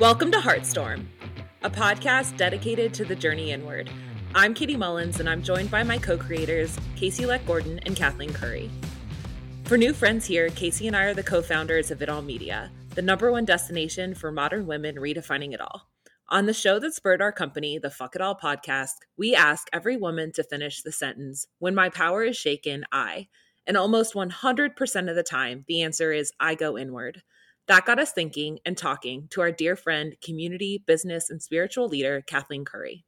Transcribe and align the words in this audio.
Welcome 0.00 0.30
to 0.30 0.38
Heartstorm, 0.38 1.06
a 1.62 1.68
podcast 1.68 2.36
dedicated 2.36 2.94
to 2.94 3.04
the 3.04 3.16
journey 3.16 3.50
inward. 3.50 3.90
I'm 4.32 4.54
Katie 4.54 4.76
Mullins, 4.76 5.18
and 5.18 5.28
I'm 5.28 5.42
joined 5.42 5.72
by 5.72 5.82
my 5.82 5.98
co 5.98 6.16
creators, 6.16 6.78
Casey 6.94 7.26
Leck 7.26 7.44
Gordon 7.44 7.80
and 7.80 7.96
Kathleen 7.96 8.30
Kurre. 8.30 8.70
For 9.64 9.76
new 9.76 9.92
friends 9.92 10.24
here, 10.24 10.50
Casey 10.50 10.86
and 10.86 10.94
I 10.94 11.06
are 11.06 11.14
the 11.14 11.24
co 11.24 11.42
founders 11.42 11.90
of 11.90 12.00
It 12.00 12.08
All 12.08 12.22
Media, 12.22 12.70
the 12.94 13.02
number 13.02 13.32
one 13.32 13.44
destination 13.44 14.14
for 14.14 14.30
modern 14.30 14.68
women 14.68 14.94
redefining 14.94 15.52
it 15.52 15.60
all. 15.60 15.88
On 16.28 16.46
the 16.46 16.54
show 16.54 16.78
that 16.78 16.94
spurred 16.94 17.20
our 17.20 17.32
company, 17.32 17.76
the 17.76 17.90
Fuck 17.90 18.14
It 18.14 18.22
All 18.22 18.36
podcast, 18.36 18.94
we 19.16 19.34
ask 19.34 19.66
every 19.72 19.96
woman 19.96 20.30
to 20.34 20.44
finish 20.44 20.80
the 20.80 20.92
sentence 20.92 21.48
When 21.58 21.74
my 21.74 21.88
power 21.88 22.22
is 22.22 22.36
shaken, 22.36 22.84
I. 22.92 23.26
And 23.66 23.76
almost 23.76 24.14
100% 24.14 25.10
of 25.10 25.16
the 25.16 25.24
time, 25.24 25.64
the 25.66 25.82
answer 25.82 26.12
is 26.12 26.32
I 26.38 26.54
go 26.54 26.78
inward. 26.78 27.22
That 27.68 27.84
got 27.84 27.98
us 27.98 28.12
thinking 28.12 28.60
and 28.64 28.78
talking 28.78 29.28
to 29.28 29.42
our 29.42 29.52
dear 29.52 29.76
friend, 29.76 30.16
community, 30.22 30.82
business, 30.86 31.28
and 31.28 31.42
spiritual 31.42 31.86
leader, 31.86 32.22
Kathleen 32.26 32.64
Kurre. 32.64 33.04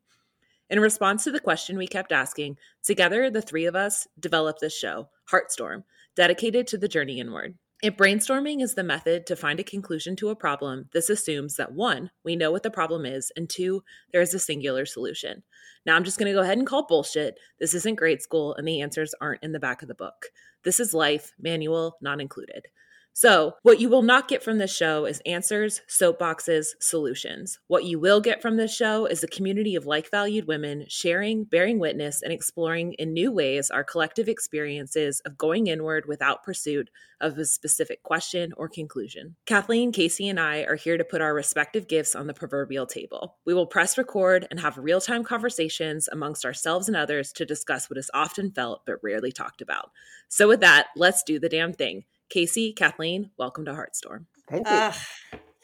In 0.69 0.81
response 0.81 1.25
to 1.25 1.33
the 1.33 1.41
question 1.41 1.79
we 1.79 1.87
kept 1.87 2.13
asking, 2.13 2.59
together 2.85 3.31
the 3.31 3.41
three 3.41 3.65
of 3.65 3.75
us 3.75 4.07
developed 4.21 4.61
this 4.61 4.77
show, 4.77 5.09
Heartstorm, 5.33 5.85
dedicated 6.15 6.67
to 6.67 6.79
the 6.79 6.89
journey 6.89 7.21
inward. 7.21 7.57
If 7.83 7.97
brainstorming 7.97 8.61
is 8.61 8.75
the 8.75 8.85
method 8.85 9.27
to 9.27 9.35
find 9.35 9.59
a 9.59 9.65
conclusion 9.65 10.15
to 10.17 10.29
a 10.29 10.37
problem, 10.37 10.91
this 10.93 11.09
assumes 11.09 11.57
that 11.57 11.73
one, 11.73 12.11
we 12.23 12.37
know 12.37 12.53
what 12.53 12.63
the 12.63 12.71
problem 12.71 13.07
is, 13.07 13.33
and 13.37 13.49
two, 13.49 13.83
there 14.13 14.21
is 14.21 14.35
a 14.35 14.39
singular 14.39 14.85
solution. 14.85 15.43
Now 15.87 15.97
I'm 15.97 16.05
just 16.05 16.19
going 16.19 16.31
to 16.31 16.37
go 16.37 16.43
ahead 16.43 16.59
and 16.59 16.67
call 16.67 16.87
bullshit. 16.87 17.39
This 17.59 17.73
isn't 17.73 17.95
grade 17.95 18.21
school, 18.21 18.55
and 18.57 18.69
the 18.69 18.83
answers 18.83 19.15
aren't 19.23 19.43
in 19.43 19.53
the 19.53 19.59
back 19.59 19.81
of 19.81 19.89
the 19.89 19.95
book. 19.95 20.27
This 20.65 20.79
is 20.79 20.93
life, 20.93 21.33
manual 21.41 21.97
not 22.03 22.21
included. 22.21 22.67
So, 23.13 23.55
what 23.63 23.81
you 23.81 23.89
will 23.89 24.03
not 24.03 24.29
get 24.29 24.43
from 24.43 24.59
this 24.59 24.75
show 24.75 25.05
is 25.05 25.21
answers, 25.27 25.83
soapboxes, 25.89 26.69
solutions. 26.79 27.59
What 27.67 27.85
you 27.85 27.99
will 27.99 28.21
get 28.21 28.41
from 28.41 28.57
this 28.57 28.75
show 28.75 29.05
is 29.05 29.23
a 29.23 29.29
community 29.29 29.75
of 29.75 29.85
like 29.85 30.11
valued 30.11 30.47
women 30.47 30.87
sharing, 30.89 31.45
bearing 31.45 31.79
witness, 31.79 32.23
and 32.23 32.33
exploring 32.33 32.95
in 32.95 33.13
new 33.13 33.33
ways 33.33 33.71
our 33.71 33.85
collective 33.85 34.29
experiences 34.29 35.21
of 35.27 35.37
going 35.37 35.67
inward 35.67 36.07
without 36.07 36.45
pursuit 36.45 36.89
of 37.21 37.37
a 37.37 37.45
specific 37.45 38.03
question 38.03 38.53
or 38.57 38.69
conclusion. 38.69 39.37
Kathleen, 39.45 39.93
Casey, 39.93 40.29
and 40.29 40.41
I 40.41 40.63
are 40.63 40.77
here 40.77 40.97
to 40.97 41.05
put 41.05 41.21
our 41.21 41.35
respective 41.35 41.89
gifts 41.89 42.15
on 42.15 42.27
the 42.27 42.35
proverbial 42.35 42.87
table. 42.87 43.37
We 43.45 43.55
will 43.55 43.67
press 43.67 43.99
record 43.99 44.47
and 44.51 44.61
have 44.61 44.79
real 44.79 45.01
time 45.01 45.25
conversations 45.25 46.09
amongst 46.11 46.45
ourselves 46.45 46.89
and 46.89 46.97
others 46.97 47.33
to 47.33 47.45
discuss 47.45 47.91
what 47.91 47.99
is 47.99 48.11
often 48.15 48.53
felt 48.53 48.87
but 48.87 49.03
rarely 49.03 49.33
talked 49.33 49.61
about. 49.61 49.91
So, 50.29 50.49
with 50.49 50.61
that, 50.61 50.87
let's 50.97 51.23
do 51.23 51.39
the 51.39 51.49
damn 51.49 51.73
thing. 51.73 52.05
Casey, 52.31 52.73
Kathleen, 52.73 53.31
welcome 53.39 53.65
to 53.65 53.73
Heartstorm. 53.73 54.27
Thank 54.49 54.67
you. 54.67 54.73
Uh, 54.73 54.93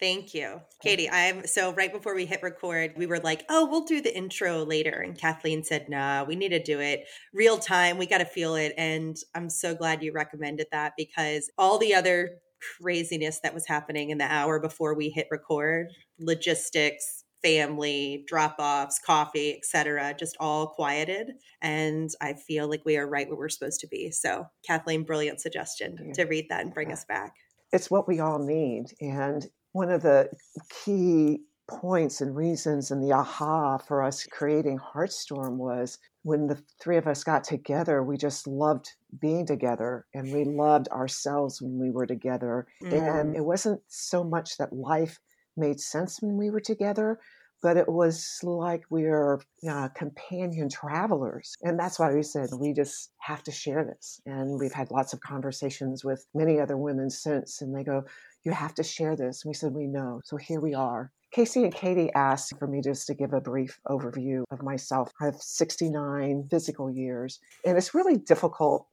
thank 0.00 0.34
you. 0.34 0.60
Katie, 0.82 1.08
I'm 1.08 1.46
so 1.46 1.72
right 1.72 1.92
before 1.92 2.14
we 2.14 2.26
hit 2.26 2.42
record, 2.42 2.94
we 2.96 3.06
were 3.06 3.20
like, 3.20 3.44
oh, 3.48 3.66
we'll 3.70 3.84
do 3.84 4.00
the 4.02 4.14
intro 4.14 4.64
later. 4.64 5.00
And 5.00 5.16
Kathleen 5.16 5.62
said, 5.62 5.88
nah, 5.88 6.24
we 6.24 6.34
need 6.34 6.48
to 6.48 6.62
do 6.62 6.80
it 6.80 7.04
real 7.32 7.58
time. 7.58 7.98
We 7.98 8.06
got 8.06 8.18
to 8.18 8.24
feel 8.24 8.56
it. 8.56 8.74
And 8.76 9.16
I'm 9.34 9.48
so 9.48 9.74
glad 9.74 10.02
you 10.02 10.12
recommended 10.12 10.66
that 10.72 10.94
because 10.96 11.50
all 11.56 11.78
the 11.78 11.94
other 11.94 12.38
craziness 12.80 13.40
that 13.40 13.54
was 13.54 13.66
happening 13.66 14.10
in 14.10 14.18
the 14.18 14.24
hour 14.24 14.58
before 14.58 14.94
we 14.94 15.10
hit 15.10 15.28
record, 15.30 15.92
logistics, 16.18 17.24
family, 17.46 18.24
drop 18.26 18.56
offs, 18.58 18.98
coffee, 18.98 19.54
etc., 19.56 20.14
just 20.18 20.36
all 20.40 20.66
quieted. 20.66 21.34
And 21.62 22.10
I 22.20 22.34
feel 22.34 22.68
like 22.68 22.82
we 22.84 22.96
are 22.96 23.08
right 23.08 23.28
where 23.28 23.38
we're 23.38 23.48
supposed 23.48 23.80
to 23.80 23.86
be. 23.86 24.10
So, 24.10 24.46
Kathleen, 24.66 25.04
brilliant 25.04 25.40
suggestion 25.40 25.96
yeah. 26.06 26.12
to 26.14 26.24
read 26.24 26.46
that 26.50 26.62
and 26.62 26.74
bring 26.74 26.90
us 26.90 27.04
back. 27.04 27.34
It's 27.72 27.90
what 27.90 28.08
we 28.08 28.18
all 28.18 28.40
need. 28.40 28.86
And 29.00 29.46
one 29.72 29.90
of 29.90 30.02
the 30.02 30.28
key 30.84 31.40
points 31.68 32.20
and 32.20 32.34
reasons 32.34 32.90
and 32.90 33.02
the 33.02 33.12
aha 33.12 33.78
for 33.78 34.02
us 34.02 34.24
creating 34.24 34.78
Heartstorm 34.78 35.56
was 35.56 35.98
when 36.22 36.48
the 36.48 36.60
three 36.80 36.96
of 36.96 37.06
us 37.06 37.22
got 37.22 37.44
together, 37.44 38.02
we 38.02 38.16
just 38.16 38.48
loved 38.48 38.88
being 39.20 39.46
together 39.46 40.06
and 40.14 40.32
we 40.32 40.44
loved 40.44 40.88
ourselves 40.88 41.62
when 41.62 41.78
we 41.78 41.90
were 41.90 42.06
together. 42.06 42.66
Mm-hmm. 42.82 42.94
And 42.94 43.36
it 43.36 43.44
wasn't 43.44 43.80
so 43.88 44.24
much 44.24 44.56
that 44.58 44.72
life 44.72 45.18
made 45.56 45.80
sense 45.80 46.18
when 46.20 46.36
we 46.36 46.50
were 46.50 46.60
together, 46.60 47.18
but 47.62 47.76
it 47.76 47.88
was 47.88 48.38
like 48.42 48.84
we 48.90 49.04
are 49.04 49.40
uh, 49.68 49.88
companion 49.88 50.68
travelers. 50.68 51.54
And 51.62 51.78
that's 51.78 51.98
why 51.98 52.12
we 52.12 52.22
said 52.22 52.50
we 52.58 52.72
just 52.72 53.10
have 53.18 53.42
to 53.44 53.52
share 53.52 53.84
this. 53.84 54.20
And 54.26 54.58
we've 54.58 54.72
had 54.72 54.90
lots 54.90 55.12
of 55.12 55.20
conversations 55.20 56.04
with 56.04 56.26
many 56.34 56.60
other 56.60 56.76
women 56.76 57.10
since, 57.10 57.62
and 57.62 57.74
they 57.74 57.84
go, 57.84 58.04
You 58.44 58.52
have 58.52 58.74
to 58.74 58.82
share 58.82 59.16
this. 59.16 59.44
And 59.44 59.50
we 59.50 59.54
said, 59.54 59.72
We 59.72 59.86
know. 59.86 60.20
So 60.24 60.36
here 60.36 60.60
we 60.60 60.74
are. 60.74 61.12
Casey 61.32 61.64
and 61.64 61.74
Katie 61.74 62.12
asked 62.14 62.56
for 62.58 62.66
me 62.66 62.80
just 62.80 63.06
to 63.08 63.14
give 63.14 63.32
a 63.32 63.40
brief 63.40 63.78
overview 63.88 64.44
of 64.50 64.62
myself. 64.62 65.10
I 65.20 65.26
have 65.26 65.36
69 65.36 66.48
physical 66.50 66.90
years, 66.90 67.40
and 67.64 67.76
it's 67.76 67.94
really 67.94 68.16
difficult 68.16 68.86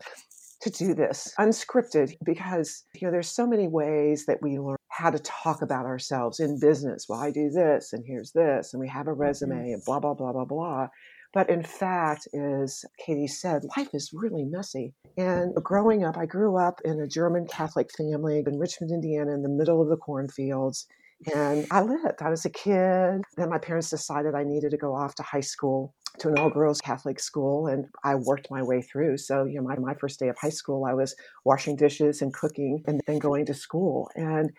to 0.64 0.70
do 0.70 0.94
this 0.94 1.34
unscripted 1.40 2.16
because 2.24 2.84
you 2.96 3.06
know 3.06 3.12
there's 3.12 3.30
so 3.30 3.46
many 3.46 3.68
ways 3.68 4.26
that 4.26 4.42
we 4.42 4.58
learn 4.58 4.78
how 4.94 5.10
to 5.10 5.20
talk 5.20 5.62
about 5.62 5.86
ourselves 5.86 6.40
in 6.40 6.60
business 6.60 7.06
well 7.10 7.20
i 7.20 7.32
do 7.32 7.50
this 7.50 7.94
and 7.94 8.04
here's 8.06 8.32
this 8.32 8.74
and 8.74 8.80
we 8.80 8.88
have 8.88 9.08
a 9.08 9.14
resume 9.14 9.56
mm-hmm. 9.56 9.74
and 9.74 9.86
blah 9.86 10.00
blah 10.00 10.14
blah 10.14 10.32
blah 10.32 10.46
blah 10.46 10.88
but 11.34 11.50
in 11.50 11.64
fact 11.64 12.28
as 12.34 12.86
katie 13.04 13.28
said 13.28 13.64
life 13.78 13.90
is 13.94 14.12
really 14.14 14.44
messy 14.44 14.94
and 15.18 15.54
growing 15.56 16.04
up 16.04 16.18
i 16.18 16.26
grew 16.26 16.58
up 16.58 16.80
in 16.86 17.00
a 17.00 17.08
german 17.08 17.48
catholic 17.48 17.90
family 17.98 18.44
in 18.46 18.60
richmond 18.60 18.92
indiana 18.92 19.34
in 19.34 19.42
the 19.42 19.50
middle 19.50 19.82
of 19.82 19.90
the 19.90 19.98
cornfields 19.98 20.88
and 21.34 21.66
I 21.72 21.82
lived. 21.82 22.22
I 22.22 22.30
was 22.30 22.44
a 22.44 22.50
kid. 22.50 23.22
Then 23.38 23.50
my 23.50 23.58
parents 23.58 23.90
decided 23.90 24.36
I 24.36 24.44
needed 24.44 24.72
to 24.72 24.78
go 24.78 24.94
off 24.94 25.16
to 25.16 25.24
high 25.24 25.40
school 25.40 25.94
to 26.20 26.30
an 26.30 26.38
all 26.38 26.50
girls 26.50 26.80
Catholic 26.80 27.20
school, 27.20 27.68
and 27.68 27.86
I 28.04 28.16
worked 28.16 28.52
my 28.52 28.62
way 28.62 28.82
through. 28.82 29.18
So, 29.18 29.46
you 29.46 29.56
know, 29.56 29.64
my, 29.64 29.78
my 29.78 29.96
first 29.96 30.20
day 30.20 30.28
of 30.30 30.38
high 30.38 30.50
school, 30.50 30.86
I 30.86 30.94
was 30.94 31.16
washing 31.44 31.76
dishes 31.76 32.22
and 32.22 32.34
cooking 32.34 32.84
and 32.86 33.02
then 33.08 33.20
going 33.20 33.46
to 33.48 33.54
school. 33.54 34.10
And 34.16 34.52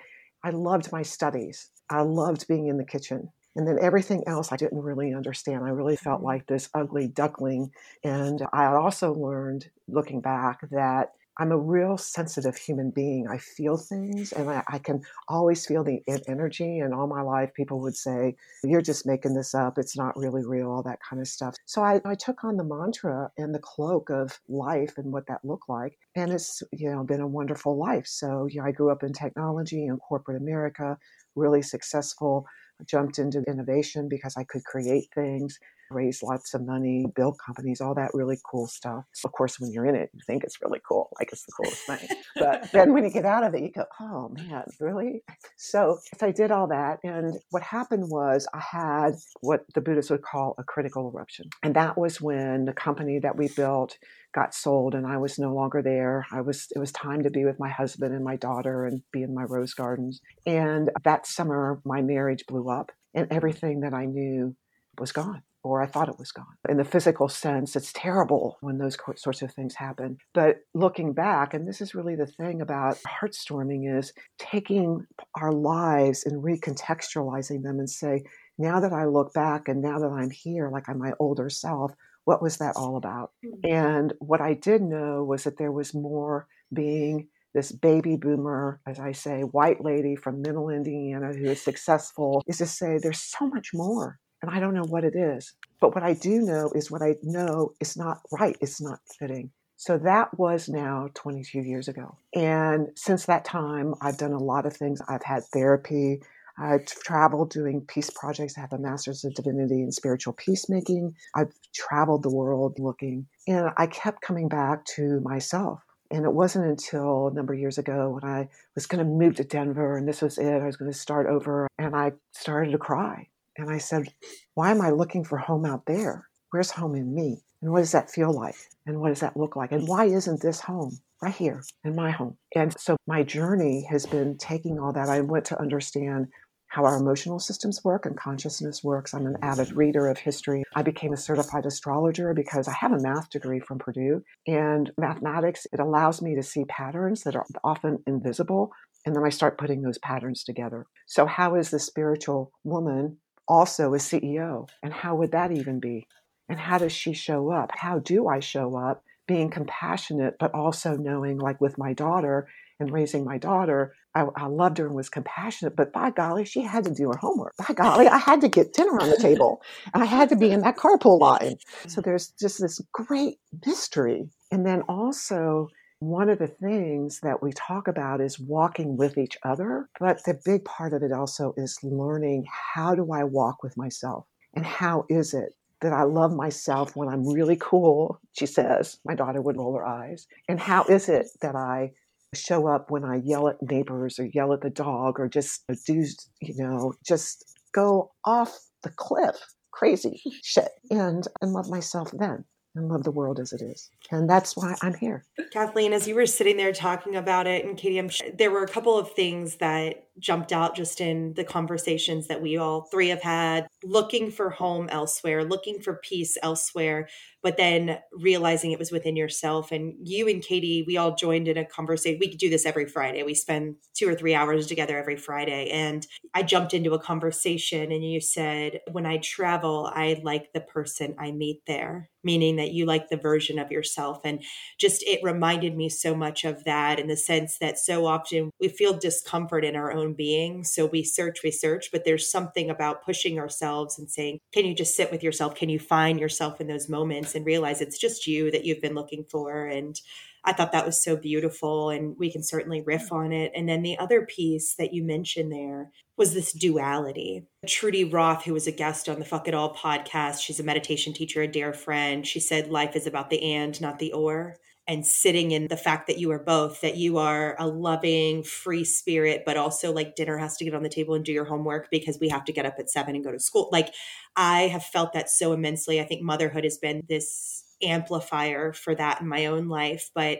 I 0.44 0.50
loved 0.50 0.92
my 0.92 1.02
studies. 1.02 1.70
I 1.90 2.02
loved 2.02 2.46
being 2.46 2.68
in 2.68 2.76
the 2.76 2.84
kitchen. 2.84 3.30
And 3.56 3.66
then 3.66 3.78
everything 3.80 4.22
else 4.26 4.52
I 4.52 4.56
didn't 4.56 4.82
really 4.82 5.14
understand. 5.14 5.64
I 5.64 5.70
really 5.70 5.96
felt 5.96 6.18
mm-hmm. 6.18 6.26
like 6.26 6.46
this 6.46 6.68
ugly 6.74 7.08
duckling. 7.08 7.70
And 8.04 8.46
I 8.52 8.66
also 8.66 9.14
learned, 9.14 9.70
looking 9.88 10.20
back, 10.20 10.68
that 10.70 11.12
I'm 11.38 11.50
a 11.50 11.58
real 11.58 11.96
sensitive 11.98 12.56
human 12.56 12.90
being. 12.90 13.26
I 13.28 13.38
feel 13.38 13.76
things 13.76 14.32
and 14.32 14.48
I, 14.48 14.62
I, 14.68 14.78
can 14.78 15.02
always 15.28 15.66
feel 15.66 15.82
the 15.82 16.00
energy. 16.28 16.78
And 16.78 16.94
all 16.94 17.08
my 17.08 17.22
life, 17.22 17.52
people 17.54 17.80
would 17.80 17.96
say, 17.96 18.36
You're 18.62 18.82
just 18.82 19.04
making 19.04 19.34
this 19.34 19.54
up. 19.54 19.76
It's 19.76 19.96
not 19.96 20.16
really 20.16 20.44
real, 20.44 20.70
all 20.70 20.82
that 20.84 21.00
kind 21.08 21.20
of 21.20 21.26
stuff. 21.26 21.56
So 21.64 21.82
I, 21.82 22.00
I 22.04 22.14
took 22.14 22.44
on 22.44 22.56
the 22.56 22.64
mantra 22.64 23.30
and 23.36 23.54
the 23.54 23.58
cloak 23.58 24.10
of 24.10 24.38
life 24.48 24.96
and 24.96 25.12
what 25.12 25.26
that 25.26 25.44
looked 25.44 25.68
like. 25.68 25.98
And 26.14 26.32
it's, 26.32 26.62
you 26.72 26.90
know, 26.90 27.02
been 27.02 27.20
a 27.20 27.26
wonderful 27.26 27.76
life. 27.76 28.06
So, 28.06 28.46
you 28.46 28.60
know, 28.60 28.66
I 28.66 28.72
grew 28.72 28.90
up 28.90 29.02
in 29.02 29.12
technology 29.12 29.86
and 29.86 30.00
corporate 30.00 30.40
America, 30.40 30.98
really 31.34 31.62
successful. 31.62 32.46
I 32.80 32.84
jumped 32.84 33.18
into 33.18 33.42
innovation 33.48 34.08
because 34.08 34.36
I 34.36 34.44
could 34.44 34.64
create 34.64 35.08
things 35.14 35.58
raise 35.90 36.22
lots 36.22 36.54
of 36.54 36.64
money, 36.64 37.06
build 37.14 37.38
companies, 37.44 37.80
all 37.80 37.94
that 37.94 38.10
really 38.14 38.38
cool 38.44 38.66
stuff. 38.66 39.04
Of 39.24 39.32
course, 39.32 39.60
when 39.60 39.72
you're 39.72 39.86
in 39.86 39.94
it, 39.94 40.10
you 40.12 40.20
think 40.26 40.44
it's 40.44 40.60
really 40.62 40.80
cool, 40.86 41.10
like 41.18 41.32
it's 41.32 41.44
the 41.44 41.52
coolest 41.52 41.86
thing. 41.86 42.18
But 42.36 42.70
then 42.72 42.92
when 42.92 43.04
you 43.04 43.10
get 43.10 43.24
out 43.24 43.44
of 43.44 43.54
it, 43.54 43.62
you 43.62 43.70
go, 43.70 43.84
oh 44.00 44.28
man, 44.30 44.64
really? 44.80 45.22
So 45.56 45.98
I 46.20 46.30
did 46.30 46.50
all 46.50 46.68
that. 46.68 46.98
And 47.04 47.38
what 47.50 47.62
happened 47.62 48.10
was 48.10 48.46
I 48.54 48.60
had 48.60 49.14
what 49.40 49.64
the 49.74 49.80
Buddhists 49.80 50.10
would 50.10 50.22
call 50.22 50.54
a 50.58 50.64
critical 50.64 51.10
eruption. 51.10 51.48
And 51.62 51.74
that 51.76 51.96
was 51.96 52.20
when 52.20 52.64
the 52.64 52.72
company 52.72 53.18
that 53.20 53.36
we 53.36 53.48
built 53.48 53.98
got 54.34 54.54
sold 54.54 54.94
and 54.94 55.06
I 55.06 55.16
was 55.16 55.38
no 55.38 55.54
longer 55.54 55.80
there. 55.80 56.26
I 56.32 56.40
was 56.40 56.68
it 56.74 56.78
was 56.78 56.92
time 56.92 57.22
to 57.22 57.30
be 57.30 57.44
with 57.44 57.60
my 57.60 57.68
husband 57.68 58.14
and 58.14 58.24
my 58.24 58.36
daughter 58.36 58.84
and 58.84 59.02
be 59.12 59.22
in 59.22 59.34
my 59.34 59.44
rose 59.44 59.74
gardens. 59.74 60.20
And 60.44 60.90
that 61.04 61.26
summer 61.26 61.80
my 61.84 62.02
marriage 62.02 62.44
blew 62.46 62.68
up 62.68 62.90
and 63.14 63.28
everything 63.30 63.80
that 63.80 63.94
I 63.94 64.06
knew 64.06 64.56
was 64.98 65.12
gone 65.12 65.42
or 65.64 65.82
I 65.82 65.86
thought 65.86 66.10
it 66.10 66.18
was 66.18 66.30
gone. 66.30 66.54
In 66.68 66.76
the 66.76 66.84
physical 66.84 67.28
sense, 67.28 67.74
it's 67.74 67.92
terrible 67.92 68.58
when 68.60 68.78
those 68.78 68.96
sorts 69.16 69.42
of 69.42 69.52
things 69.52 69.74
happen. 69.74 70.18
But 70.34 70.58
looking 70.74 71.14
back, 71.14 71.54
and 71.54 71.66
this 71.66 71.80
is 71.80 71.94
really 71.94 72.14
the 72.14 72.26
thing 72.26 72.60
about 72.60 72.98
heartstorming 73.02 73.98
is 73.98 74.12
taking 74.38 75.06
our 75.40 75.52
lives 75.52 76.24
and 76.24 76.44
recontextualizing 76.44 77.62
them 77.62 77.78
and 77.78 77.88
say, 77.88 78.24
now 78.58 78.78
that 78.78 78.92
I 78.92 79.06
look 79.06 79.32
back 79.32 79.66
and 79.66 79.82
now 79.82 79.98
that 79.98 80.10
I'm 80.10 80.30
here, 80.30 80.68
like 80.70 80.88
I'm 80.88 80.98
my 80.98 81.12
older 81.18 81.48
self, 81.48 81.92
what 82.24 82.42
was 82.42 82.58
that 82.58 82.76
all 82.76 82.96
about? 82.96 83.32
Mm-hmm. 83.44 83.74
And 83.74 84.12
what 84.20 84.40
I 84.40 84.54
did 84.54 84.82
know 84.82 85.24
was 85.24 85.44
that 85.44 85.58
there 85.58 85.72
was 85.72 85.94
more 85.94 86.46
being 86.72 87.28
this 87.54 87.72
baby 87.72 88.16
boomer, 88.16 88.80
as 88.86 88.98
I 88.98 89.12
say, 89.12 89.42
white 89.42 89.82
lady 89.82 90.16
from 90.16 90.42
middle 90.42 90.68
Indiana 90.68 91.32
who 91.32 91.44
is 91.44 91.62
successful, 91.62 92.42
is 92.46 92.58
to 92.58 92.66
say 92.66 92.98
there's 92.98 93.20
so 93.20 93.46
much 93.46 93.70
more 93.72 94.18
and 94.44 94.54
I 94.54 94.60
don't 94.60 94.74
know 94.74 94.84
what 94.84 95.04
it 95.04 95.16
is. 95.16 95.54
But 95.80 95.94
what 95.94 96.04
I 96.04 96.12
do 96.12 96.42
know 96.42 96.70
is 96.74 96.90
what 96.90 97.02
I 97.02 97.16
know 97.22 97.72
is 97.80 97.96
not 97.96 98.20
right, 98.30 98.56
it's 98.60 98.80
not 98.80 99.00
fitting. 99.18 99.50
So 99.76 99.96
that 99.98 100.38
was 100.38 100.68
now 100.68 101.08
22 101.14 101.60
years 101.60 101.88
ago. 101.88 102.18
And 102.34 102.88
since 102.94 103.24
that 103.26 103.44
time, 103.44 103.94
I've 104.02 104.18
done 104.18 104.32
a 104.32 104.38
lot 104.38 104.66
of 104.66 104.76
things. 104.76 105.00
I've 105.08 105.22
had 105.22 105.44
therapy, 105.52 106.20
I've 106.58 106.84
traveled 106.84 107.50
doing 107.50 107.80
peace 107.86 108.10
projects. 108.10 108.56
I 108.56 108.60
have 108.60 108.72
a 108.72 108.78
master's 108.78 109.24
of 109.24 109.34
divinity 109.34 109.82
in 109.82 109.90
spiritual 109.90 110.34
peacemaking. 110.34 111.16
I've 111.34 111.52
traveled 111.74 112.22
the 112.22 112.34
world 112.34 112.78
looking, 112.78 113.26
and 113.48 113.70
I 113.76 113.86
kept 113.86 114.20
coming 114.20 114.48
back 114.48 114.84
to 114.96 115.20
myself. 115.20 115.80
And 116.10 116.24
it 116.24 116.32
wasn't 116.32 116.66
until 116.66 117.28
a 117.28 117.34
number 117.34 117.54
of 117.54 117.58
years 117.58 117.78
ago 117.78 118.10
when 118.10 118.30
I 118.30 118.48
was 118.74 118.86
going 118.86 119.04
to 119.04 119.10
move 119.10 119.36
to 119.36 119.44
Denver 119.44 119.96
and 119.96 120.06
this 120.06 120.22
was 120.22 120.38
it. 120.38 120.62
I 120.62 120.66
was 120.66 120.76
going 120.76 120.92
to 120.92 120.96
start 120.96 121.26
over. 121.26 121.66
And 121.78 121.96
I 121.96 122.12
started 122.30 122.70
to 122.72 122.78
cry. 122.78 123.28
And 123.56 123.70
I 123.70 123.78
said, 123.78 124.12
Why 124.54 124.70
am 124.70 124.80
I 124.80 124.90
looking 124.90 125.24
for 125.24 125.38
home 125.38 125.64
out 125.64 125.86
there? 125.86 126.28
Where's 126.50 126.70
home 126.70 126.94
in 126.94 127.14
me? 127.14 127.42
And 127.62 127.72
what 127.72 127.80
does 127.80 127.92
that 127.92 128.10
feel 128.10 128.32
like? 128.32 128.56
And 128.86 129.00
what 129.00 129.08
does 129.08 129.20
that 129.20 129.36
look 129.36 129.56
like? 129.56 129.72
And 129.72 129.88
why 129.88 130.04
isn't 130.04 130.42
this 130.42 130.60
home 130.60 130.98
right 131.22 131.34
here 131.34 131.62
in 131.82 131.96
my 131.96 132.10
home? 132.10 132.36
And 132.54 132.78
so 132.78 132.96
my 133.06 133.22
journey 133.22 133.86
has 133.90 134.04
been 134.04 134.36
taking 134.36 134.78
all 134.78 134.92
that. 134.92 135.08
I 135.08 135.22
went 135.22 135.46
to 135.46 135.60
understand 135.60 136.28
how 136.74 136.84
our 136.84 136.96
emotional 136.96 137.38
systems 137.38 137.82
work 137.84 138.04
and 138.04 138.16
consciousness 138.16 138.82
works. 138.82 139.14
I'm 139.14 139.26
an 139.26 139.36
avid 139.42 139.72
reader 139.76 140.08
of 140.08 140.18
history. 140.18 140.64
I 140.74 140.82
became 140.82 141.12
a 141.12 141.16
certified 141.16 141.66
astrologer 141.66 142.34
because 142.34 142.66
I 142.66 142.72
have 142.72 142.92
a 142.92 143.00
math 143.00 143.30
degree 143.30 143.60
from 143.60 143.78
Purdue. 143.78 144.22
And 144.46 144.90
mathematics, 144.98 145.68
it 145.72 145.78
allows 145.78 146.20
me 146.20 146.34
to 146.34 146.42
see 146.42 146.64
patterns 146.64 147.22
that 147.22 147.36
are 147.36 147.46
often 147.62 148.02
invisible. 148.08 148.72
And 149.06 149.14
then 149.14 149.24
I 149.24 149.28
start 149.28 149.56
putting 149.56 149.82
those 149.82 149.98
patterns 149.98 150.42
together. 150.42 150.86
So, 151.06 151.26
how 151.26 151.54
is 151.54 151.70
the 151.70 151.78
spiritual 151.78 152.50
woman 152.64 153.18
also 153.48 153.94
a 153.94 153.98
CEO? 153.98 154.68
And 154.82 154.92
how 154.92 155.16
would 155.16 155.32
that 155.32 155.52
even 155.52 155.80
be? 155.80 156.06
And 156.48 156.58
how 156.58 156.78
does 156.78 156.92
she 156.92 157.12
show 157.12 157.50
up? 157.50 157.70
How 157.74 157.98
do 157.98 158.28
I 158.28 158.40
show 158.40 158.76
up? 158.76 159.02
Being 159.26 159.50
compassionate, 159.50 160.36
but 160.38 160.52
also 160.52 160.96
knowing, 160.96 161.38
like 161.38 161.60
with 161.60 161.78
my 161.78 161.94
daughter, 161.94 162.46
and 162.80 162.92
raising 162.92 163.24
my 163.24 163.38
daughter, 163.38 163.94
I, 164.14 164.26
I, 164.36 164.46
loved 164.46 164.78
her 164.78 164.86
and 164.86 164.94
was 164.94 165.08
compassionate, 165.08 165.76
but 165.76 165.92
by 165.92 166.10
golly, 166.10 166.44
she 166.44 166.62
had 166.62 166.84
to 166.84 166.90
do 166.90 167.08
her 167.08 167.16
homework. 167.16 167.54
By 167.56 167.74
golly, 167.74 168.08
I 168.08 168.18
had 168.18 168.40
to 168.42 168.48
get 168.48 168.72
dinner 168.72 168.98
on 169.00 169.10
the 169.10 169.16
table 169.16 169.62
and 169.92 170.02
I 170.02 170.06
had 170.06 170.28
to 170.30 170.36
be 170.36 170.50
in 170.50 170.60
that 170.60 170.76
carpool 170.76 171.20
line. 171.20 171.56
So 171.86 172.00
there's 172.00 172.28
just 172.40 172.60
this 172.60 172.80
great 172.92 173.38
mystery. 173.66 174.28
And 174.50 174.66
then 174.66 174.82
also, 174.82 175.68
one 176.04 176.28
of 176.28 176.38
the 176.38 176.46
things 176.46 177.20
that 177.20 177.42
we 177.42 177.52
talk 177.52 177.88
about 177.88 178.20
is 178.20 178.38
walking 178.38 178.96
with 178.96 179.16
each 179.16 179.38
other, 179.42 179.88
but 179.98 180.22
the 180.24 180.38
big 180.44 180.64
part 180.64 180.92
of 180.92 181.02
it 181.02 181.12
also 181.12 181.54
is 181.56 181.78
learning 181.82 182.46
how 182.74 182.94
do 182.94 183.10
I 183.12 183.24
walk 183.24 183.62
with 183.62 183.76
myself 183.76 184.26
and 184.54 184.66
how 184.66 185.06
is 185.08 185.34
it 185.34 185.54
that 185.80 185.92
I 185.92 186.02
love 186.02 186.32
myself 186.32 186.94
when 186.94 187.08
I'm 187.08 187.26
really 187.26 187.56
cool, 187.56 188.20
she 188.32 188.46
says. 188.46 188.98
My 189.04 189.14
daughter 189.14 189.40
would 189.40 189.56
roll 189.56 189.76
her 189.76 189.86
eyes. 189.86 190.26
And 190.48 190.60
how 190.60 190.84
is 190.84 191.08
it 191.08 191.26
that 191.42 191.54
I 191.54 191.92
show 192.34 192.66
up 192.66 192.90
when 192.90 193.04
I 193.04 193.16
yell 193.16 193.48
at 193.48 193.62
neighbors 193.62 194.18
or 194.18 194.26
yell 194.26 194.52
at 194.52 194.60
the 194.60 194.70
dog 194.70 195.18
or 195.18 195.28
just 195.28 195.64
do, 195.86 196.04
you 196.40 196.54
know, 196.56 196.94
just 197.06 197.44
go 197.72 198.12
off 198.24 198.58
the 198.82 198.90
cliff, 198.90 199.36
crazy 199.72 200.22
shit, 200.42 200.70
and 200.90 201.26
and 201.40 201.52
love 201.52 201.68
myself 201.68 202.10
then 202.12 202.44
and 202.74 202.88
love 202.88 203.04
the 203.04 203.10
world 203.10 203.38
as 203.38 203.52
it 203.52 203.62
is. 203.62 203.90
And 204.10 204.28
that's 204.28 204.56
why 204.56 204.74
I'm 204.82 204.94
here. 204.94 205.24
Kathleen, 205.52 205.92
as 205.92 206.08
you 206.08 206.14
were 206.14 206.26
sitting 206.26 206.56
there 206.56 206.72
talking 206.72 207.16
about 207.16 207.46
it, 207.46 207.64
and 207.64 207.76
Katie, 207.76 208.06
sure 208.08 208.28
there 208.36 208.50
were 208.50 208.62
a 208.62 208.68
couple 208.68 208.98
of 208.98 209.12
things 209.12 209.56
that 209.56 210.03
jumped 210.18 210.52
out 210.52 210.76
just 210.76 211.00
in 211.00 211.34
the 211.34 211.44
conversations 211.44 212.28
that 212.28 212.40
we 212.42 212.56
all 212.56 212.82
three 212.82 213.08
have 213.08 213.22
had, 213.22 213.66
looking 213.82 214.30
for 214.30 214.50
home 214.50 214.88
elsewhere, 214.90 215.44
looking 215.44 215.80
for 215.80 216.00
peace 216.02 216.36
elsewhere, 216.42 217.08
but 217.42 217.56
then 217.56 217.98
realizing 218.12 218.72
it 218.72 218.78
was 218.78 218.90
within 218.90 219.16
yourself. 219.16 219.72
And 219.72 219.94
you 220.02 220.28
and 220.28 220.42
Katie, 220.42 220.84
we 220.86 220.96
all 220.96 221.14
joined 221.14 221.48
in 221.48 221.58
a 221.58 221.64
conversation. 221.64 222.18
We 222.20 222.28
could 222.28 222.38
do 222.38 222.48
this 222.48 222.64
every 222.64 222.86
Friday. 222.86 223.22
We 223.22 223.34
spend 223.34 223.76
two 223.94 224.08
or 224.08 224.14
three 224.14 224.34
hours 224.34 224.66
together 224.66 224.98
every 224.98 225.16
Friday. 225.16 225.68
And 225.70 226.06
I 226.32 226.42
jumped 226.42 226.74
into 226.74 226.94
a 226.94 226.98
conversation, 226.98 227.92
and 227.92 228.04
you 228.04 228.20
said, 228.20 228.80
When 228.92 229.06
I 229.06 229.18
travel, 229.18 229.90
I 229.92 230.20
like 230.22 230.52
the 230.52 230.60
person 230.60 231.14
I 231.18 231.32
meet 231.32 231.62
there, 231.66 232.08
meaning 232.22 232.56
that 232.56 232.72
you 232.72 232.86
like 232.86 233.08
the 233.08 233.16
version 233.16 233.58
of 233.58 233.70
yourself. 233.70 234.20
And 234.24 234.42
just 234.78 235.02
it 235.06 235.20
reminded 235.22 235.76
me 235.76 235.88
so 235.88 236.14
much 236.14 236.44
of 236.44 236.64
that 236.64 236.98
in 236.98 237.08
the 237.08 237.16
sense 237.16 237.58
that 237.58 237.78
so 237.78 238.06
often 238.06 238.50
we 238.60 238.68
feel 238.68 238.94
discomfort 238.94 239.64
in 239.64 239.76
our 239.76 239.92
own 239.92 240.03
own 240.04 240.14
being. 240.14 240.64
So 240.64 240.86
we 240.86 241.02
search, 241.02 241.42
we 241.42 241.50
search, 241.50 241.90
but 241.92 242.04
there's 242.04 242.30
something 242.30 242.70
about 242.70 243.04
pushing 243.04 243.38
ourselves 243.38 243.98
and 243.98 244.10
saying, 244.10 244.38
can 244.52 244.64
you 244.64 244.74
just 244.74 244.96
sit 244.96 245.10
with 245.10 245.22
yourself? 245.22 245.54
Can 245.54 245.68
you 245.68 245.78
find 245.78 246.20
yourself 246.20 246.60
in 246.60 246.66
those 246.66 246.88
moments 246.88 247.34
and 247.34 247.46
realize 247.46 247.80
it's 247.80 247.98
just 247.98 248.26
you 248.26 248.50
that 248.50 248.64
you've 248.64 248.82
been 248.82 248.94
looking 248.94 249.24
for? 249.30 249.66
And 249.66 249.98
I 250.46 250.52
thought 250.52 250.72
that 250.72 250.84
was 250.84 251.02
so 251.02 251.16
beautiful, 251.16 251.88
and 251.88 252.16
we 252.18 252.30
can 252.30 252.42
certainly 252.42 252.82
riff 252.82 253.10
on 253.10 253.32
it. 253.32 253.52
And 253.54 253.66
then 253.66 253.82
the 253.82 253.98
other 253.98 254.26
piece 254.26 254.74
that 254.74 254.92
you 254.92 255.02
mentioned 255.02 255.50
there 255.50 255.90
was 256.18 256.34
this 256.34 256.52
duality. 256.52 257.46
Trudy 257.66 258.04
Roth, 258.04 258.44
who 258.44 258.52
was 258.52 258.66
a 258.66 258.72
guest 258.72 259.08
on 259.08 259.18
the 259.18 259.24
Fuck 259.24 259.48
It 259.48 259.54
All 259.54 259.74
podcast, 259.74 260.40
she's 260.40 260.60
a 260.60 260.64
meditation 260.64 261.14
teacher, 261.14 261.40
a 261.40 261.48
dear 261.48 261.72
friend. 261.72 262.26
She 262.26 262.40
said 262.40 262.70
life 262.70 262.94
is 262.94 263.06
about 263.06 263.30
the 263.30 263.54
and, 263.54 263.80
not 263.80 263.98
the 263.98 264.12
or 264.12 264.58
and 264.86 265.06
sitting 265.06 265.52
in 265.52 265.68
the 265.68 265.76
fact 265.76 266.06
that 266.06 266.18
you 266.18 266.30
are 266.30 266.38
both 266.38 266.80
that 266.82 266.96
you 266.96 267.16
are 267.18 267.56
a 267.58 267.66
loving 267.66 268.42
free 268.42 268.84
spirit 268.84 269.42
but 269.46 269.56
also 269.56 269.92
like 269.92 270.14
dinner 270.14 270.36
has 270.36 270.56
to 270.56 270.64
get 270.64 270.74
on 270.74 270.82
the 270.82 270.88
table 270.88 271.14
and 271.14 271.24
do 271.24 271.32
your 271.32 271.46
homework 271.46 271.88
because 271.90 272.18
we 272.20 272.28
have 272.28 272.44
to 272.44 272.52
get 272.52 272.66
up 272.66 272.74
at 272.78 272.90
7 272.90 273.14
and 273.14 273.24
go 273.24 273.32
to 273.32 273.38
school. 273.40 273.68
Like 273.72 273.94
i 274.36 274.62
have 274.62 274.84
felt 274.84 275.12
that 275.14 275.30
so 275.30 275.52
immensely. 275.52 276.00
I 276.00 276.04
think 276.04 276.22
motherhood 276.22 276.64
has 276.64 276.78
been 276.78 277.02
this 277.08 277.64
amplifier 277.82 278.72
for 278.72 278.94
that 278.94 279.20
in 279.20 279.28
my 279.28 279.46
own 279.46 279.68
life 279.68 280.10
but 280.14 280.38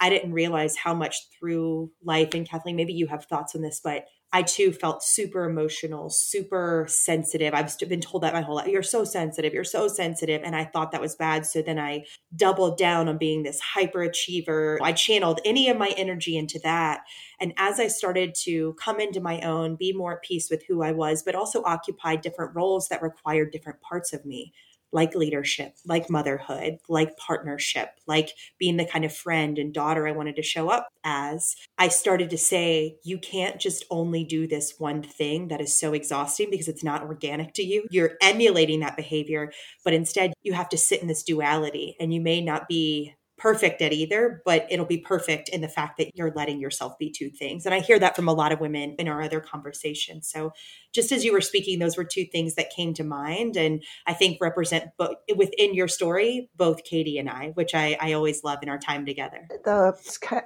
i 0.00 0.08
didn't 0.08 0.32
realize 0.32 0.76
how 0.76 0.94
much 0.94 1.16
through 1.38 1.90
life 2.04 2.32
and 2.32 2.48
kathleen 2.48 2.76
maybe 2.76 2.92
you 2.92 3.06
have 3.06 3.24
thoughts 3.24 3.54
on 3.54 3.60
this 3.60 3.80
but 3.82 4.06
I 4.36 4.42
too 4.42 4.70
felt 4.70 5.02
super 5.02 5.48
emotional, 5.48 6.10
super 6.10 6.84
sensitive. 6.90 7.54
I've 7.54 7.74
been 7.88 8.02
told 8.02 8.22
that 8.22 8.34
my 8.34 8.42
whole 8.42 8.56
life. 8.56 8.66
You're 8.68 8.82
so 8.82 9.02
sensitive. 9.02 9.54
You're 9.54 9.64
so 9.64 9.88
sensitive. 9.88 10.42
And 10.44 10.54
I 10.54 10.66
thought 10.66 10.92
that 10.92 11.00
was 11.00 11.14
bad. 11.14 11.46
So 11.46 11.62
then 11.62 11.78
I 11.78 12.04
doubled 12.34 12.76
down 12.76 13.08
on 13.08 13.16
being 13.16 13.44
this 13.44 13.60
hyper 13.60 14.02
achiever. 14.02 14.78
I 14.82 14.92
channeled 14.92 15.40
any 15.46 15.70
of 15.70 15.78
my 15.78 15.88
energy 15.96 16.36
into 16.36 16.58
that. 16.64 17.00
And 17.40 17.54
as 17.56 17.80
I 17.80 17.86
started 17.86 18.34
to 18.42 18.74
come 18.74 19.00
into 19.00 19.22
my 19.22 19.40
own, 19.40 19.74
be 19.74 19.94
more 19.94 20.16
at 20.16 20.22
peace 20.22 20.50
with 20.50 20.64
who 20.68 20.82
I 20.82 20.92
was, 20.92 21.22
but 21.22 21.34
also 21.34 21.62
occupy 21.64 22.16
different 22.16 22.54
roles 22.54 22.88
that 22.88 23.00
required 23.00 23.52
different 23.52 23.80
parts 23.80 24.12
of 24.12 24.26
me, 24.26 24.52
like 24.92 25.14
leadership, 25.14 25.74
like 25.84 26.08
motherhood, 26.08 26.78
like 26.88 27.16
partnership, 27.16 27.90
like 28.06 28.30
being 28.58 28.76
the 28.76 28.86
kind 28.86 29.04
of 29.04 29.14
friend 29.14 29.58
and 29.58 29.74
daughter 29.74 30.06
I 30.06 30.12
wanted 30.12 30.36
to 30.36 30.42
show 30.42 30.68
up 30.68 30.88
as, 31.04 31.54
I 31.78 31.88
started 31.88 32.30
to 32.30 32.38
say, 32.38 32.96
you 33.04 33.18
can't 33.18 33.60
just 33.60 33.84
only 33.90 34.24
do 34.24 34.46
this 34.46 34.74
one 34.78 35.02
thing 35.02 35.48
that 35.48 35.60
is 35.60 35.78
so 35.78 35.92
exhausting 35.92 36.50
because 36.50 36.68
it's 36.68 36.84
not 36.84 37.02
organic 37.02 37.52
to 37.54 37.62
you. 37.62 37.86
You're 37.90 38.16
emulating 38.22 38.80
that 38.80 38.96
behavior, 38.96 39.52
but 39.84 39.92
instead 39.92 40.32
you 40.42 40.52
have 40.52 40.68
to 40.70 40.78
sit 40.78 41.02
in 41.02 41.08
this 41.08 41.22
duality 41.22 41.96
and 42.00 42.14
you 42.14 42.20
may 42.20 42.40
not 42.40 42.68
be 42.68 43.14
perfect 43.38 43.82
at 43.82 43.92
either, 43.92 44.42
but 44.44 44.66
it'll 44.70 44.86
be 44.86 44.98
perfect 44.98 45.48
in 45.48 45.60
the 45.60 45.68
fact 45.68 45.98
that 45.98 46.10
you're 46.14 46.32
letting 46.34 46.60
yourself 46.60 46.98
be 46.98 47.10
two 47.10 47.30
things. 47.30 47.66
And 47.66 47.74
I 47.74 47.80
hear 47.80 47.98
that 47.98 48.16
from 48.16 48.28
a 48.28 48.32
lot 48.32 48.52
of 48.52 48.60
women 48.60 48.94
in 48.98 49.08
our 49.08 49.20
other 49.20 49.40
conversations. 49.40 50.28
So 50.28 50.52
just 50.92 51.12
as 51.12 51.24
you 51.24 51.32
were 51.32 51.42
speaking, 51.42 51.78
those 51.78 51.96
were 51.96 52.04
two 52.04 52.24
things 52.24 52.54
that 52.54 52.70
came 52.70 52.94
to 52.94 53.04
mind 53.04 53.56
and 53.56 53.82
I 54.06 54.14
think 54.14 54.38
represent 54.40 54.90
both 54.96 55.16
within 55.36 55.74
your 55.74 55.88
story, 55.88 56.48
both 56.56 56.84
Katie 56.84 57.18
and 57.18 57.28
I, 57.28 57.48
which 57.54 57.74
I, 57.74 57.98
I 58.00 58.12
always 58.14 58.42
love 58.42 58.60
in 58.62 58.68
our 58.68 58.78
time 58.78 59.04
together. 59.04 59.46
The, 59.64 59.92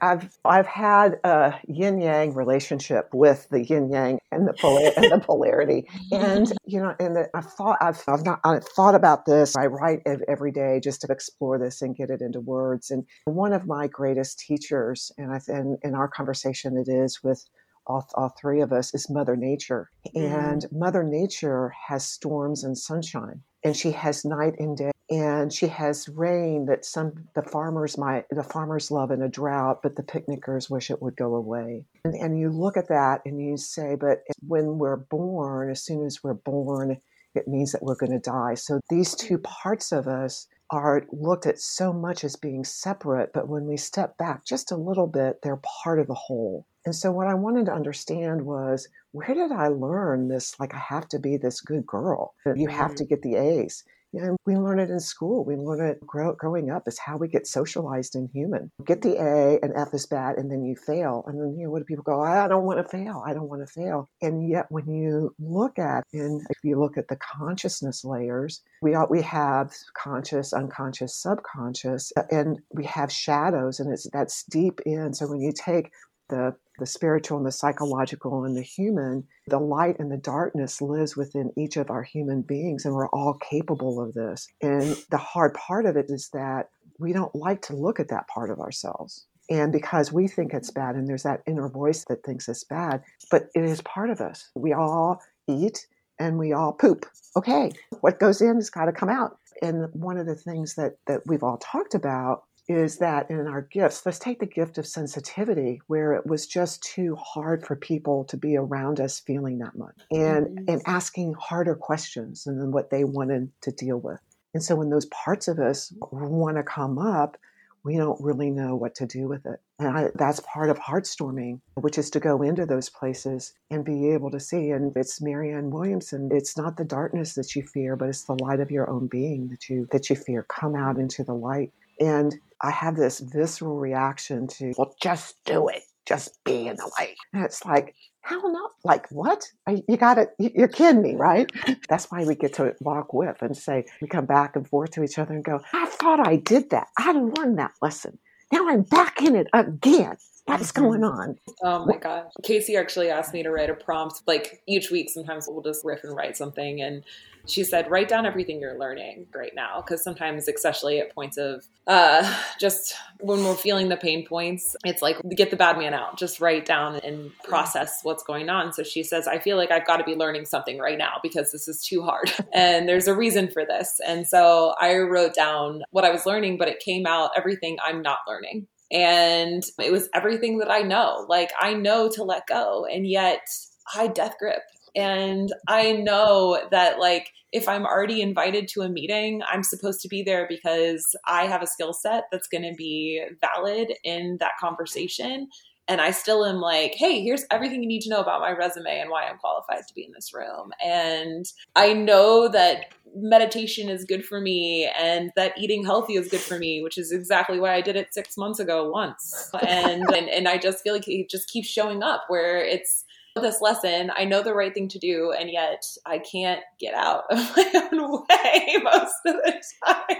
I've, 0.02 0.36
I've 0.44 0.66
had 0.66 1.20
a 1.22 1.54
yin 1.68 2.00
yang 2.00 2.34
relationship 2.34 3.08
with 3.12 3.48
the 3.50 3.64
yin 3.64 3.90
yang 3.92 4.18
and 4.32 4.48
the, 4.48 4.92
and 4.96 5.12
the 5.12 5.20
polarity. 5.24 5.88
And, 6.10 6.52
you 6.64 6.80
know, 6.80 6.94
and 6.98 7.14
the, 7.14 7.30
I've 7.34 7.52
thought, 7.52 7.78
I've, 7.80 8.02
I've 8.08 8.24
not, 8.24 8.40
I've 8.44 8.64
thought 8.64 8.94
about 8.96 9.26
this. 9.26 9.56
I 9.56 9.66
write 9.66 10.00
every 10.06 10.50
day 10.50 10.80
just 10.82 11.02
to 11.02 11.12
explore 11.12 11.58
this 11.58 11.82
and 11.82 11.94
get 11.94 12.10
it 12.10 12.20
into 12.20 12.40
words. 12.40 12.79
And 12.88 13.04
one 13.24 13.52
of 13.52 13.66
my 13.66 13.88
greatest 13.88 14.38
teachers, 14.38 15.12
and 15.18 15.32
I, 15.32 15.40
and 15.48 15.76
in 15.82 15.94
our 15.94 16.08
conversation, 16.08 16.78
it 16.78 16.88
is 16.88 17.22
with 17.22 17.44
all, 17.86 18.08
all 18.14 18.32
three 18.40 18.60
of 18.60 18.72
us, 18.72 18.94
is 18.94 19.10
Mother 19.10 19.36
Nature. 19.36 19.90
Mm. 20.16 20.48
And 20.48 20.66
Mother 20.70 21.02
Nature 21.02 21.74
has 21.88 22.06
storms 22.06 22.62
and 22.62 22.78
sunshine, 22.78 23.42
and 23.64 23.76
she 23.76 23.90
has 23.90 24.24
night 24.24 24.54
and 24.58 24.76
day. 24.76 24.92
And 25.10 25.52
she 25.52 25.66
has 25.66 26.08
rain 26.08 26.66
that 26.66 26.84
some 26.84 27.12
the 27.34 27.42
farmers 27.42 27.98
might 27.98 28.26
the 28.30 28.44
farmers 28.44 28.92
love 28.92 29.10
in 29.10 29.22
a 29.22 29.28
drought, 29.28 29.80
but 29.82 29.96
the 29.96 30.04
picnickers 30.04 30.70
wish 30.70 30.88
it 30.88 31.02
would 31.02 31.16
go 31.16 31.34
away. 31.34 31.84
And, 32.04 32.14
and 32.14 32.38
you 32.38 32.48
look 32.48 32.76
at 32.76 32.86
that 32.90 33.22
and 33.26 33.44
you 33.44 33.56
say, 33.56 33.96
but 33.96 34.20
when 34.46 34.78
we're 34.78 34.98
born, 34.98 35.68
as 35.68 35.82
soon 35.82 36.06
as 36.06 36.22
we're 36.22 36.34
born, 36.34 37.00
it 37.34 37.48
means 37.48 37.72
that 37.72 37.82
we're 37.82 37.96
going 37.96 38.12
to 38.12 38.20
die. 38.20 38.54
So 38.54 38.78
these 38.88 39.16
two 39.16 39.38
parts 39.38 39.90
of 39.90 40.06
us 40.06 40.46
are 40.70 41.04
looked 41.10 41.46
at 41.46 41.58
so 41.58 41.92
much 41.92 42.22
as 42.22 42.36
being 42.36 42.64
separate, 42.64 43.32
but 43.32 43.48
when 43.48 43.66
we 43.66 43.76
step 43.76 44.16
back 44.16 44.44
just 44.44 44.70
a 44.70 44.76
little 44.76 45.06
bit, 45.06 45.42
they're 45.42 45.60
part 45.82 45.98
of 45.98 46.06
the 46.06 46.14
whole. 46.14 46.66
And 46.86 46.94
so, 46.94 47.10
what 47.12 47.26
I 47.26 47.34
wanted 47.34 47.66
to 47.66 47.74
understand 47.74 48.42
was 48.42 48.88
where 49.12 49.34
did 49.34 49.52
I 49.52 49.68
learn 49.68 50.28
this? 50.28 50.58
Like, 50.60 50.74
I 50.74 50.78
have 50.78 51.08
to 51.08 51.18
be 51.18 51.36
this 51.36 51.60
good 51.60 51.86
girl. 51.86 52.34
You 52.46 52.68
have 52.68 52.94
to 52.96 53.04
mm-hmm. 53.04 53.08
get 53.08 53.22
the 53.22 53.34
A's. 53.34 53.84
You 54.12 54.20
know, 54.22 54.36
we 54.44 54.56
learn 54.56 54.80
it 54.80 54.90
in 54.90 55.00
school. 55.00 55.44
We 55.44 55.56
learn 55.56 55.86
it 55.86 56.00
grow, 56.06 56.34
growing 56.34 56.70
up 56.70 56.88
is 56.88 56.98
how 56.98 57.16
we 57.16 57.28
get 57.28 57.46
socialized 57.46 58.16
in 58.16 58.28
human. 58.32 58.70
Get 58.84 59.02
the 59.02 59.16
A 59.16 59.60
and 59.62 59.72
F 59.76 59.94
is 59.94 60.06
bad, 60.06 60.36
and 60.36 60.50
then 60.50 60.64
you 60.64 60.74
fail. 60.76 61.24
And 61.26 61.40
then, 61.40 61.56
you 61.56 61.64
know, 61.64 61.70
what 61.70 61.78
do 61.78 61.84
people 61.84 62.02
go, 62.02 62.20
I 62.20 62.48
don't 62.48 62.64
want 62.64 62.78
to 62.84 62.88
fail. 62.88 63.22
I 63.26 63.34
don't 63.34 63.48
want 63.48 63.66
to 63.66 63.72
fail. 63.72 64.08
And 64.20 64.48
yet 64.48 64.66
when 64.70 64.88
you 64.88 65.34
look 65.38 65.78
at, 65.78 66.04
and 66.12 66.40
if 66.50 66.58
you 66.62 66.78
look 66.80 66.98
at 66.98 67.08
the 67.08 67.16
consciousness 67.16 68.04
layers, 68.04 68.62
we, 68.82 68.94
are, 68.94 69.06
we 69.08 69.22
have 69.22 69.72
conscious, 69.94 70.52
unconscious, 70.52 71.14
subconscious, 71.14 72.12
and 72.30 72.58
we 72.74 72.84
have 72.86 73.12
shadows, 73.12 73.78
and 73.80 73.92
it's 73.92 74.08
that's 74.12 74.44
deep 74.44 74.80
in. 74.86 75.14
So 75.14 75.26
when 75.28 75.40
you 75.40 75.52
take 75.52 75.90
the 76.30 76.56
the 76.80 76.86
spiritual 76.86 77.36
and 77.36 77.46
the 77.46 77.52
psychological 77.52 78.44
and 78.44 78.56
the 78.56 78.62
human, 78.62 79.22
the 79.46 79.58
light 79.58 79.98
and 79.98 80.10
the 80.10 80.16
darkness 80.16 80.80
lives 80.80 81.14
within 81.14 81.52
each 81.56 81.76
of 81.76 81.90
our 81.90 82.02
human 82.02 82.40
beings, 82.40 82.84
and 82.84 82.94
we're 82.94 83.10
all 83.10 83.34
capable 83.34 84.00
of 84.00 84.14
this. 84.14 84.48
And 84.62 84.96
the 85.10 85.18
hard 85.18 85.54
part 85.54 85.84
of 85.84 85.96
it 85.96 86.06
is 86.08 86.30
that 86.32 86.70
we 86.98 87.12
don't 87.12 87.34
like 87.34 87.60
to 87.62 87.76
look 87.76 88.00
at 88.00 88.08
that 88.08 88.26
part 88.28 88.50
of 88.50 88.58
ourselves. 88.58 89.26
And 89.50 89.72
because 89.72 90.12
we 90.12 90.26
think 90.26 90.54
it's 90.54 90.70
bad, 90.70 90.94
and 90.94 91.06
there's 91.06 91.24
that 91.24 91.42
inner 91.46 91.68
voice 91.68 92.04
that 92.06 92.24
thinks 92.24 92.48
it's 92.48 92.64
bad, 92.64 93.02
but 93.30 93.48
it 93.54 93.64
is 93.64 93.82
part 93.82 94.08
of 94.10 94.20
us. 94.20 94.48
We 94.54 94.72
all 94.72 95.20
eat 95.48 95.86
and 96.18 96.38
we 96.38 96.52
all 96.52 96.72
poop. 96.72 97.06
Okay, 97.36 97.72
what 98.00 98.20
goes 98.20 98.40
in 98.40 98.54
has 98.56 98.70
got 98.70 98.86
to 98.86 98.92
come 98.92 99.08
out. 99.08 99.38
And 99.62 99.92
one 99.92 100.16
of 100.16 100.26
the 100.26 100.34
things 100.34 100.76
that, 100.76 100.96
that 101.06 101.22
we've 101.26 101.42
all 101.42 101.58
talked 101.58 101.94
about 101.94 102.44
is 102.70 102.98
that 102.98 103.30
in 103.30 103.46
our 103.46 103.62
gifts, 103.62 104.06
let's 104.06 104.18
take 104.18 104.38
the 104.38 104.46
gift 104.46 104.78
of 104.78 104.86
sensitivity, 104.86 105.82
where 105.88 106.12
it 106.12 106.26
was 106.26 106.46
just 106.46 106.82
too 106.82 107.16
hard 107.16 107.66
for 107.66 107.76
people 107.76 108.24
to 108.24 108.36
be 108.36 108.56
around 108.56 109.00
us 109.00 109.20
feeling 109.20 109.58
that 109.58 109.76
much 109.76 109.96
and, 110.10 110.46
mm-hmm. 110.46 110.64
and 110.68 110.82
asking 110.86 111.34
harder 111.34 111.74
questions 111.74 112.44
than 112.44 112.70
what 112.70 112.90
they 112.90 113.04
wanted 113.04 113.50
to 113.62 113.72
deal 113.72 113.98
with. 113.98 114.20
And 114.54 114.62
so 114.62 114.76
when 114.76 114.90
those 114.90 115.06
parts 115.06 115.48
of 115.48 115.58
us 115.58 115.92
want 116.10 116.56
to 116.56 116.62
come 116.62 116.98
up, 116.98 117.36
we 117.82 117.96
don't 117.96 118.20
really 118.20 118.50
know 118.50 118.76
what 118.76 118.94
to 118.96 119.06
do 119.06 119.26
with 119.26 119.46
it. 119.46 119.60
And 119.78 119.88
I, 119.88 120.08
that's 120.14 120.40
part 120.40 120.68
of 120.68 120.78
heartstorming, 120.78 121.60
which 121.74 121.96
is 121.96 122.10
to 122.10 122.20
go 122.20 122.42
into 122.42 122.66
those 122.66 122.90
places 122.90 123.54
and 123.70 123.84
be 123.84 124.10
able 124.10 124.30
to 124.32 124.40
see. 124.40 124.70
And 124.70 124.94
it's 124.96 125.20
Marianne 125.20 125.70
Williamson. 125.70 126.28
It's 126.32 126.58
not 126.58 126.76
the 126.76 126.84
darkness 126.84 127.34
that 127.34 127.56
you 127.56 127.62
fear, 127.62 127.96
but 127.96 128.10
it's 128.10 128.24
the 128.24 128.34
light 128.34 128.60
of 128.60 128.70
your 128.70 128.90
own 128.90 129.06
being 129.06 129.48
that 129.48 129.68
you 129.70 129.88
that 129.92 130.10
you 130.10 130.16
fear. 130.16 130.42
Come 130.42 130.74
out 130.74 130.98
into 130.98 131.24
the 131.24 131.34
light. 131.34 131.72
And 132.00 132.34
I 132.62 132.70
have 132.70 132.96
this 132.96 133.20
visceral 133.20 133.78
reaction 133.78 134.48
to, 134.58 134.72
well, 134.76 134.94
just 135.00 135.36
do 135.44 135.68
it. 135.68 135.82
Just 136.06 136.42
be 136.44 136.66
in 136.66 136.76
the 136.76 136.90
light. 136.98 137.16
And 137.32 137.44
it's 137.44 137.64
like, 137.64 137.94
hell 138.22 138.50
no. 138.52 138.70
Like, 138.84 139.06
what? 139.10 139.44
You 139.68 139.96
got 139.96 140.18
it. 140.18 140.30
You're 140.38 140.68
kidding 140.68 141.02
me, 141.02 141.14
right? 141.14 141.50
That's 141.88 142.10
why 142.10 142.24
we 142.24 142.34
get 142.34 142.54
to 142.54 142.74
walk 142.80 143.12
with 143.12 143.42
and 143.42 143.56
say, 143.56 143.84
we 144.00 144.08
come 144.08 144.26
back 144.26 144.56
and 144.56 144.66
forth 144.66 144.92
to 144.92 145.04
each 145.04 145.18
other 145.18 145.34
and 145.34 145.44
go, 145.44 145.60
I 145.72 145.86
thought 145.86 146.26
I 146.26 146.36
did 146.36 146.70
that. 146.70 146.88
I 146.98 147.12
learned 147.12 147.58
that 147.58 147.72
lesson. 147.80 148.18
Now 148.50 148.68
I'm 148.68 148.82
back 148.82 149.22
in 149.22 149.36
it 149.36 149.46
again. 149.52 150.16
What's 150.46 150.72
mm-hmm. 150.72 150.84
going 150.84 151.04
on? 151.04 151.36
Oh 151.62 151.84
my 151.86 151.96
gosh. 151.96 152.30
Casey 152.42 152.76
actually 152.76 153.10
asked 153.10 153.32
me 153.32 153.42
to 153.42 153.50
write 153.50 153.70
a 153.70 153.74
prompt 153.74 154.22
like 154.26 154.62
each 154.66 154.90
week. 154.90 155.10
Sometimes 155.10 155.46
we'll 155.48 155.62
just 155.62 155.84
riff 155.84 156.04
and 156.04 156.16
write 156.16 156.36
something. 156.36 156.80
And 156.80 157.04
she 157.46 157.64
said, 157.64 157.90
write 157.90 158.08
down 158.08 158.26
everything 158.26 158.60
you're 158.60 158.78
learning 158.78 159.26
right 159.34 159.52
now. 159.54 159.80
Cause 159.80 160.02
sometimes, 160.04 160.46
especially 160.46 161.00
at 161.00 161.14
points 161.14 161.36
of 161.38 161.66
uh, 161.86 162.38
just 162.60 162.94
when 163.18 163.42
we're 163.44 163.54
feeling 163.54 163.88
the 163.88 163.96
pain 163.96 164.26
points, 164.26 164.76
it's 164.84 165.02
like 165.02 165.16
get 165.34 165.50
the 165.50 165.56
bad 165.56 165.78
man 165.78 165.94
out, 165.94 166.18
just 166.18 166.40
write 166.40 166.66
down 166.66 166.96
and 166.96 167.30
process 167.44 168.00
what's 168.02 168.22
going 168.22 168.48
on. 168.48 168.72
So 168.72 168.82
she 168.82 169.02
says, 169.02 169.26
I 169.26 169.38
feel 169.38 169.56
like 169.56 169.70
I've 169.70 169.86
got 169.86 169.96
to 169.96 170.04
be 170.04 170.14
learning 170.14 170.44
something 170.44 170.78
right 170.78 170.98
now 170.98 171.18
because 171.22 171.50
this 171.52 171.66
is 171.66 171.82
too 171.82 172.02
hard. 172.02 172.32
and 172.52 172.88
there's 172.88 173.08
a 173.08 173.14
reason 173.14 173.50
for 173.50 173.64
this. 173.64 174.00
And 174.06 174.26
so 174.26 174.74
I 174.80 174.96
wrote 174.98 175.34
down 175.34 175.82
what 175.90 176.04
I 176.04 176.10
was 176.10 176.26
learning, 176.26 176.58
but 176.58 176.68
it 176.68 176.80
came 176.80 177.06
out 177.06 177.30
everything 177.36 177.78
I'm 177.84 178.02
not 178.02 178.18
learning. 178.28 178.66
And 178.90 179.62
it 179.78 179.92
was 179.92 180.08
everything 180.14 180.58
that 180.58 180.70
I 180.70 180.80
know. 180.82 181.26
Like 181.28 181.50
I 181.58 181.74
know 181.74 182.08
to 182.10 182.24
let 182.24 182.46
go. 182.46 182.86
And 182.86 183.06
yet 183.06 183.46
I 183.94 184.08
death 184.08 184.36
grip 184.38 184.62
and 184.94 185.52
I 185.68 185.92
know 185.92 186.60
that, 186.70 186.98
like, 186.98 187.30
if 187.52 187.68
I'm 187.68 187.84
already 187.84 188.22
invited 188.22 188.68
to 188.68 188.82
a 188.82 188.88
meeting, 188.88 189.42
I'm 189.50 189.62
supposed 189.62 190.00
to 190.02 190.08
be 190.08 190.22
there 190.22 190.46
because 190.48 191.04
I 191.26 191.46
have 191.46 191.62
a 191.62 191.66
skill 191.66 191.92
set 191.92 192.24
that's 192.30 192.48
going 192.48 192.62
to 192.62 192.74
be 192.76 193.22
valid 193.40 193.92
in 194.04 194.36
that 194.40 194.52
conversation. 194.60 195.48
And 195.90 196.00
I 196.00 196.12
still 196.12 196.44
am 196.46 196.60
like, 196.60 196.94
hey, 196.94 197.20
here's 197.20 197.44
everything 197.50 197.82
you 197.82 197.88
need 197.88 198.02
to 198.02 198.10
know 198.10 198.20
about 198.20 198.40
my 198.40 198.52
resume 198.52 199.00
and 199.00 199.10
why 199.10 199.24
I'm 199.24 199.38
qualified 199.38 199.88
to 199.88 199.94
be 199.94 200.04
in 200.04 200.12
this 200.12 200.32
room. 200.32 200.70
And 200.84 201.44
I 201.74 201.92
know 201.94 202.46
that 202.46 202.94
meditation 203.12 203.88
is 203.88 204.04
good 204.04 204.24
for 204.24 204.40
me 204.40 204.88
and 204.96 205.32
that 205.34 205.58
eating 205.58 205.84
healthy 205.84 206.14
is 206.14 206.28
good 206.28 206.40
for 206.40 206.60
me, 206.60 206.80
which 206.80 206.96
is 206.96 207.10
exactly 207.10 207.58
why 207.58 207.74
I 207.74 207.80
did 207.80 207.96
it 207.96 208.14
six 208.14 208.36
months 208.36 208.60
ago 208.60 208.88
once. 208.88 209.50
And 209.66 210.04
and, 210.14 210.28
and 210.28 210.46
I 210.46 210.58
just 210.58 210.84
feel 210.84 210.94
like 210.94 211.08
it 211.08 211.28
just 211.28 211.48
keeps 211.48 211.66
showing 211.66 212.04
up 212.04 212.26
where 212.28 212.64
it's 212.64 213.04
this 213.40 213.60
lesson. 213.60 214.10
I 214.16 214.24
know 214.24 214.42
the 214.42 214.54
right 214.54 214.72
thing 214.72 214.88
to 214.88 214.98
do, 214.98 215.32
and 215.32 215.50
yet 215.50 215.84
I 216.06 216.18
can't 216.18 216.60
get 216.78 216.94
out 216.94 217.24
of 217.30 217.38
my 217.56 217.88
own 217.92 218.24
way 218.28 218.76
most 218.82 219.14
of 219.26 219.34
the 219.34 219.62
time. 219.86 220.16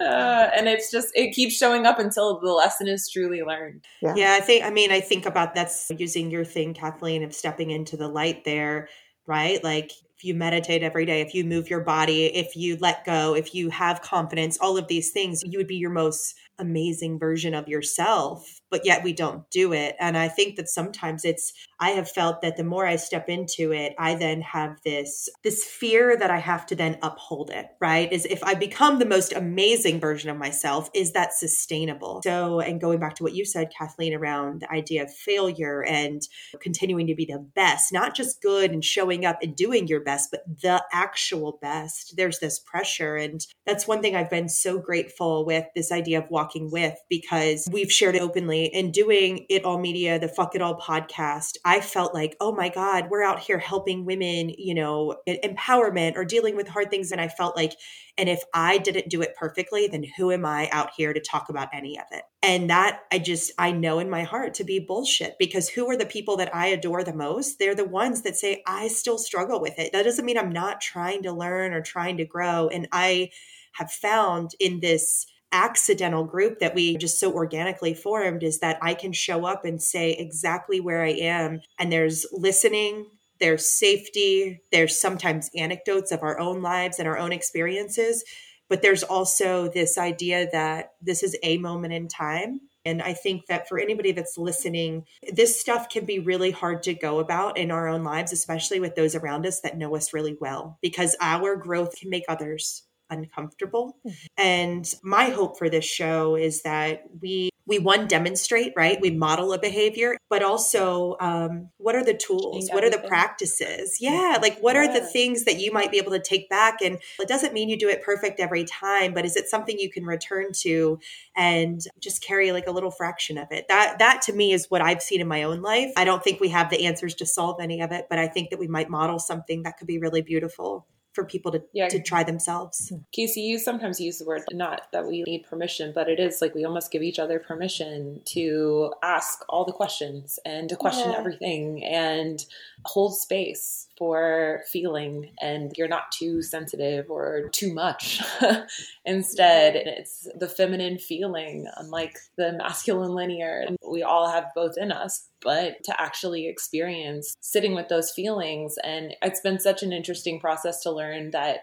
Uh, 0.00 0.50
and 0.56 0.68
it's 0.68 0.90
just, 0.90 1.08
it 1.14 1.34
keeps 1.34 1.56
showing 1.56 1.86
up 1.86 1.98
until 1.98 2.40
the 2.40 2.52
lesson 2.52 2.88
is 2.88 3.10
truly 3.10 3.42
learned. 3.42 3.84
Yeah. 4.02 4.14
yeah, 4.16 4.34
I 4.34 4.40
think, 4.40 4.64
I 4.64 4.70
mean, 4.70 4.90
I 4.90 5.00
think 5.00 5.26
about 5.26 5.54
that's 5.54 5.90
using 5.98 6.30
your 6.30 6.44
thing, 6.44 6.74
Kathleen, 6.74 7.22
of 7.22 7.34
stepping 7.34 7.70
into 7.70 7.96
the 7.96 8.08
light 8.08 8.44
there, 8.44 8.88
right? 9.26 9.62
Like, 9.64 9.92
if 10.16 10.24
you 10.24 10.34
meditate 10.34 10.82
every 10.82 11.04
day, 11.04 11.20
if 11.20 11.34
you 11.34 11.44
move 11.44 11.68
your 11.68 11.82
body, 11.82 12.24
if 12.26 12.56
you 12.56 12.78
let 12.80 13.04
go, 13.04 13.34
if 13.34 13.54
you 13.54 13.68
have 13.68 14.00
confidence, 14.00 14.56
all 14.58 14.78
of 14.78 14.88
these 14.88 15.10
things, 15.10 15.42
you 15.44 15.58
would 15.58 15.66
be 15.66 15.76
your 15.76 15.90
most 15.90 16.34
amazing 16.58 17.18
version 17.18 17.52
of 17.52 17.68
yourself 17.68 18.60
but 18.70 18.84
yet 18.84 19.04
we 19.04 19.12
don't 19.12 19.48
do 19.50 19.72
it. 19.72 19.96
And 20.00 20.16
i 20.16 20.28
think 20.28 20.56
that 20.56 20.68
sometimes 20.68 21.24
it's 21.24 21.52
i 21.80 21.90
have 21.90 22.10
felt 22.10 22.40
that 22.42 22.56
the 22.56 22.64
more 22.64 22.86
i 22.86 22.96
step 22.96 23.28
into 23.28 23.72
it 23.72 23.94
i 23.98 24.14
then 24.14 24.40
have 24.40 24.76
this 24.84 25.28
this 25.42 25.64
fear 25.64 26.16
that 26.16 26.30
i 26.30 26.38
have 26.38 26.66
to 26.66 26.74
then 26.74 26.98
uphold 27.02 27.50
it 27.50 27.66
right? 27.80 28.12
Is 28.12 28.24
if 28.26 28.42
i 28.44 28.54
become 28.54 28.98
the 28.98 29.06
most 29.06 29.32
amazing 29.32 30.00
version 30.00 30.30
of 30.30 30.36
myself 30.36 30.90
is 30.94 31.12
that 31.12 31.34
sustainable? 31.34 32.20
So 32.24 32.60
and 32.60 32.80
going 32.80 32.98
back 32.98 33.14
to 33.16 33.22
what 33.22 33.34
you 33.34 33.44
said 33.44 33.70
kathleen 33.76 34.14
around 34.14 34.60
the 34.62 34.72
idea 34.72 35.02
of 35.02 35.12
failure 35.12 35.84
and 35.84 36.22
continuing 36.60 37.06
to 37.06 37.14
be 37.14 37.24
the 37.24 37.38
best 37.54 37.92
not 37.92 38.14
just 38.14 38.42
good 38.42 38.70
and 38.70 38.84
showing 38.84 39.24
up 39.24 39.38
and 39.42 39.54
doing 39.56 39.86
your 39.86 40.00
best 40.00 40.30
but 40.30 40.42
the 40.62 40.82
actual 40.92 41.58
best. 41.60 42.14
There's 42.16 42.38
this 42.38 42.58
pressure. 42.58 43.16
And 43.16 43.44
that's 43.66 43.86
one 43.86 44.00
thing 44.00 44.14
i've 44.16 44.30
been 44.30 44.48
so 44.48 44.78
grateful 44.78 45.44
with 45.44 45.64
this 45.74 45.90
idea 45.92 46.18
of 46.18 46.30
walking 46.30 46.70
with 46.70 46.94
because 47.08 47.68
we've 47.70 47.92
shared 47.92 48.14
it 48.14 48.22
openly 48.56 48.74
and 48.74 48.92
doing 48.92 49.46
it 49.48 49.64
all 49.64 49.78
media, 49.78 50.18
the 50.18 50.28
fuck 50.28 50.54
it 50.54 50.62
all 50.62 50.78
podcast. 50.78 51.56
I 51.64 51.80
felt 51.80 52.14
like, 52.14 52.36
oh 52.40 52.52
my 52.52 52.68
God, 52.68 53.08
we're 53.10 53.24
out 53.24 53.40
here 53.40 53.58
helping 53.58 54.04
women, 54.04 54.50
you 54.56 54.74
know, 54.74 55.16
empowerment 55.28 56.16
or 56.16 56.24
dealing 56.24 56.56
with 56.56 56.68
hard 56.68 56.90
things. 56.90 57.12
And 57.12 57.20
I 57.20 57.28
felt 57.28 57.56
like, 57.56 57.72
and 58.18 58.28
if 58.28 58.42
I 58.54 58.78
didn't 58.78 59.10
do 59.10 59.20
it 59.20 59.36
perfectly, 59.36 59.88
then 59.88 60.04
who 60.16 60.32
am 60.32 60.46
I 60.46 60.68
out 60.72 60.90
here 60.96 61.12
to 61.12 61.20
talk 61.20 61.48
about 61.48 61.68
any 61.72 61.98
of 61.98 62.06
it? 62.12 62.22
And 62.42 62.70
that 62.70 63.00
I 63.12 63.18
just, 63.18 63.52
I 63.58 63.72
know 63.72 63.98
in 63.98 64.08
my 64.08 64.22
heart 64.22 64.54
to 64.54 64.64
be 64.64 64.78
bullshit 64.78 65.36
because 65.38 65.68
who 65.68 65.88
are 65.90 65.96
the 65.96 66.06
people 66.06 66.36
that 66.38 66.54
I 66.54 66.68
adore 66.68 67.04
the 67.04 67.14
most? 67.14 67.58
They're 67.58 67.74
the 67.74 67.84
ones 67.84 68.22
that 68.22 68.36
say, 68.36 68.62
I 68.66 68.88
still 68.88 69.18
struggle 69.18 69.60
with 69.60 69.78
it. 69.78 69.92
That 69.92 70.04
doesn't 70.04 70.24
mean 70.24 70.38
I'm 70.38 70.52
not 70.52 70.80
trying 70.80 71.22
to 71.24 71.32
learn 71.32 71.72
or 71.72 71.82
trying 71.82 72.16
to 72.18 72.24
grow. 72.24 72.68
And 72.68 72.88
I 72.92 73.30
have 73.74 73.90
found 73.90 74.52
in 74.58 74.80
this 74.80 75.26
accidental 75.56 76.24
group 76.24 76.60
that 76.60 76.74
we 76.74 76.98
just 76.98 77.18
so 77.18 77.32
organically 77.32 77.94
formed 77.94 78.42
is 78.42 78.60
that 78.60 78.78
I 78.82 78.92
can 78.92 79.12
show 79.12 79.46
up 79.46 79.64
and 79.64 79.82
say 79.82 80.12
exactly 80.12 80.80
where 80.80 81.02
I 81.02 81.12
am. 81.12 81.60
And 81.78 81.90
there's 81.90 82.26
listening, 82.30 83.06
there's 83.40 83.66
safety, 83.66 84.60
there's 84.70 85.00
sometimes 85.00 85.50
anecdotes 85.56 86.12
of 86.12 86.22
our 86.22 86.38
own 86.38 86.60
lives 86.60 86.98
and 86.98 87.08
our 87.08 87.16
own 87.16 87.32
experiences. 87.32 88.22
But 88.68 88.82
there's 88.82 89.02
also 89.02 89.68
this 89.68 89.96
idea 89.96 90.48
that 90.52 90.92
this 91.00 91.22
is 91.22 91.36
a 91.42 91.56
moment 91.56 91.94
in 91.94 92.08
time. 92.08 92.60
And 92.84 93.00
I 93.00 93.14
think 93.14 93.46
that 93.46 93.68
for 93.68 93.78
anybody 93.78 94.12
that's 94.12 94.38
listening, 94.38 95.04
this 95.32 95.60
stuff 95.60 95.88
can 95.88 96.04
be 96.04 96.18
really 96.18 96.50
hard 96.50 96.82
to 96.84 96.94
go 96.94 97.18
about 97.18 97.56
in 97.56 97.70
our 97.70 97.88
own 97.88 98.04
lives, 98.04 98.32
especially 98.32 98.78
with 98.78 98.94
those 98.94 99.14
around 99.14 99.46
us 99.46 99.60
that 99.60 99.78
know 99.78 99.96
us 99.96 100.12
really 100.12 100.36
well, 100.40 100.78
because 100.82 101.16
our 101.20 101.56
growth 101.56 101.96
can 101.98 102.10
make 102.10 102.24
others 102.28 102.82
uncomfortable. 103.10 103.96
Mm-hmm. 104.06 104.26
And 104.38 104.94
my 105.02 105.30
hope 105.30 105.58
for 105.58 105.68
this 105.68 105.84
show 105.84 106.36
is 106.36 106.62
that 106.62 107.04
we 107.20 107.50
we 107.68 107.80
one 107.80 108.06
demonstrate 108.06 108.72
right? 108.76 108.98
We 109.00 109.10
model 109.10 109.52
a 109.52 109.58
behavior 109.58 110.16
but 110.28 110.42
also 110.42 111.16
um, 111.20 111.70
what 111.78 111.94
are 111.94 112.04
the 112.04 112.14
tools? 112.14 112.68
What 112.72 112.84
are 112.84 112.90
the 112.90 112.98
practices? 112.98 113.98
Yeah 114.00 114.38
like 114.40 114.58
what 114.60 114.76
are 114.76 114.92
the 114.92 115.00
things 115.00 115.44
that 115.44 115.60
you 115.60 115.72
might 115.72 115.90
be 115.90 115.98
able 115.98 116.12
to 116.12 116.20
take 116.20 116.48
back? 116.48 116.80
And 116.82 116.98
it 117.18 117.28
doesn't 117.28 117.52
mean 117.52 117.68
you 117.68 117.78
do 117.78 117.88
it 117.88 118.02
perfect 118.02 118.40
every 118.40 118.64
time 118.64 119.14
but 119.14 119.24
is 119.24 119.36
it 119.36 119.48
something 119.48 119.78
you 119.78 119.90
can 119.90 120.04
return 120.04 120.46
to 120.60 120.98
and 121.36 121.80
just 122.00 122.22
carry 122.22 122.52
like 122.52 122.66
a 122.66 122.72
little 122.72 122.90
fraction 122.90 123.38
of 123.38 123.48
it? 123.50 123.66
That 123.68 123.98
that 123.98 124.22
to 124.22 124.32
me 124.32 124.52
is 124.52 124.66
what 124.68 124.82
i've 124.82 125.02
seen 125.02 125.20
in 125.20 125.28
my 125.28 125.42
own 125.42 125.62
life. 125.62 125.92
I 125.96 126.04
don't 126.04 126.22
think 126.22 126.40
we 126.40 126.48
have 126.50 126.70
the 126.70 126.86
answers 126.86 127.14
to 127.16 127.26
solve 127.26 127.60
any 127.60 127.80
of 127.80 127.92
it 127.92 128.06
but 128.08 128.18
i 128.18 128.26
think 128.26 128.50
that 128.50 128.58
we 128.58 128.68
might 128.68 128.90
model 128.90 129.18
something 129.18 129.62
that 129.62 129.76
could 129.76 129.86
be 129.86 129.98
really 129.98 130.22
beautiful 130.22 130.86
for 131.16 131.24
people 131.24 131.50
to, 131.50 131.62
yeah. 131.72 131.88
to 131.88 132.00
try 132.00 132.22
themselves. 132.22 132.90
Hmm. 132.90 132.98
Casey, 133.10 133.40
you 133.40 133.58
sometimes 133.58 133.98
use 133.98 134.18
the 134.18 134.26
word 134.26 134.42
not 134.52 134.82
that 134.92 135.06
we 135.06 135.24
need 135.26 135.46
permission, 135.48 135.90
but 135.92 136.08
it 136.08 136.20
is 136.20 136.40
like 136.40 136.54
we 136.54 136.64
almost 136.64 136.92
give 136.92 137.02
each 137.02 137.18
other 137.18 137.40
permission 137.40 138.20
to 138.26 138.92
ask 139.02 139.42
all 139.48 139.64
the 139.64 139.72
questions 139.72 140.38
and 140.44 140.68
to 140.68 140.76
question 140.76 141.10
yeah. 141.10 141.18
everything 141.18 141.82
and 141.82 142.44
hold 142.84 143.16
space 143.16 143.85
for 143.98 144.62
feeling 144.70 145.30
and 145.40 145.72
you're 145.76 145.88
not 145.88 146.12
too 146.12 146.42
sensitive 146.42 147.10
or 147.10 147.48
too 147.52 147.72
much. 147.72 148.22
Instead, 149.04 149.76
it's 149.76 150.28
the 150.38 150.48
feminine 150.48 150.98
feeling, 150.98 151.66
unlike 151.76 152.18
the 152.36 152.52
masculine 152.52 153.14
linear. 153.14 153.64
And 153.66 153.76
we 153.88 154.02
all 154.02 154.30
have 154.30 154.46
both 154.54 154.74
in 154.76 154.92
us, 154.92 155.28
but 155.42 155.82
to 155.84 156.00
actually 156.00 156.48
experience 156.48 157.34
sitting 157.40 157.74
with 157.74 157.88
those 157.88 158.10
feelings. 158.10 158.76
And 158.84 159.14
it's 159.22 159.40
been 159.40 159.58
such 159.58 159.82
an 159.82 159.92
interesting 159.92 160.40
process 160.40 160.82
to 160.82 160.90
learn 160.90 161.30
that 161.30 161.60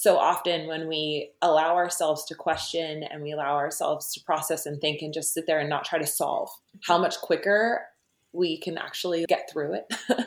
so 0.00 0.16
often 0.16 0.66
when 0.66 0.88
we 0.88 1.30
allow 1.42 1.76
ourselves 1.76 2.24
to 2.24 2.34
question 2.34 3.02
and 3.02 3.22
we 3.22 3.32
allow 3.32 3.56
ourselves 3.56 4.10
to 4.14 4.24
process 4.24 4.64
and 4.64 4.80
think 4.80 5.02
and 5.02 5.12
just 5.12 5.34
sit 5.34 5.46
there 5.46 5.58
and 5.58 5.68
not 5.68 5.84
try 5.84 5.98
to 5.98 6.06
solve, 6.06 6.48
how 6.86 6.96
much 6.96 7.20
quicker 7.20 7.82
we 8.32 8.58
can 8.58 8.78
actually 8.78 9.24
get 9.26 9.48
through 9.52 9.74
it. 9.74 9.86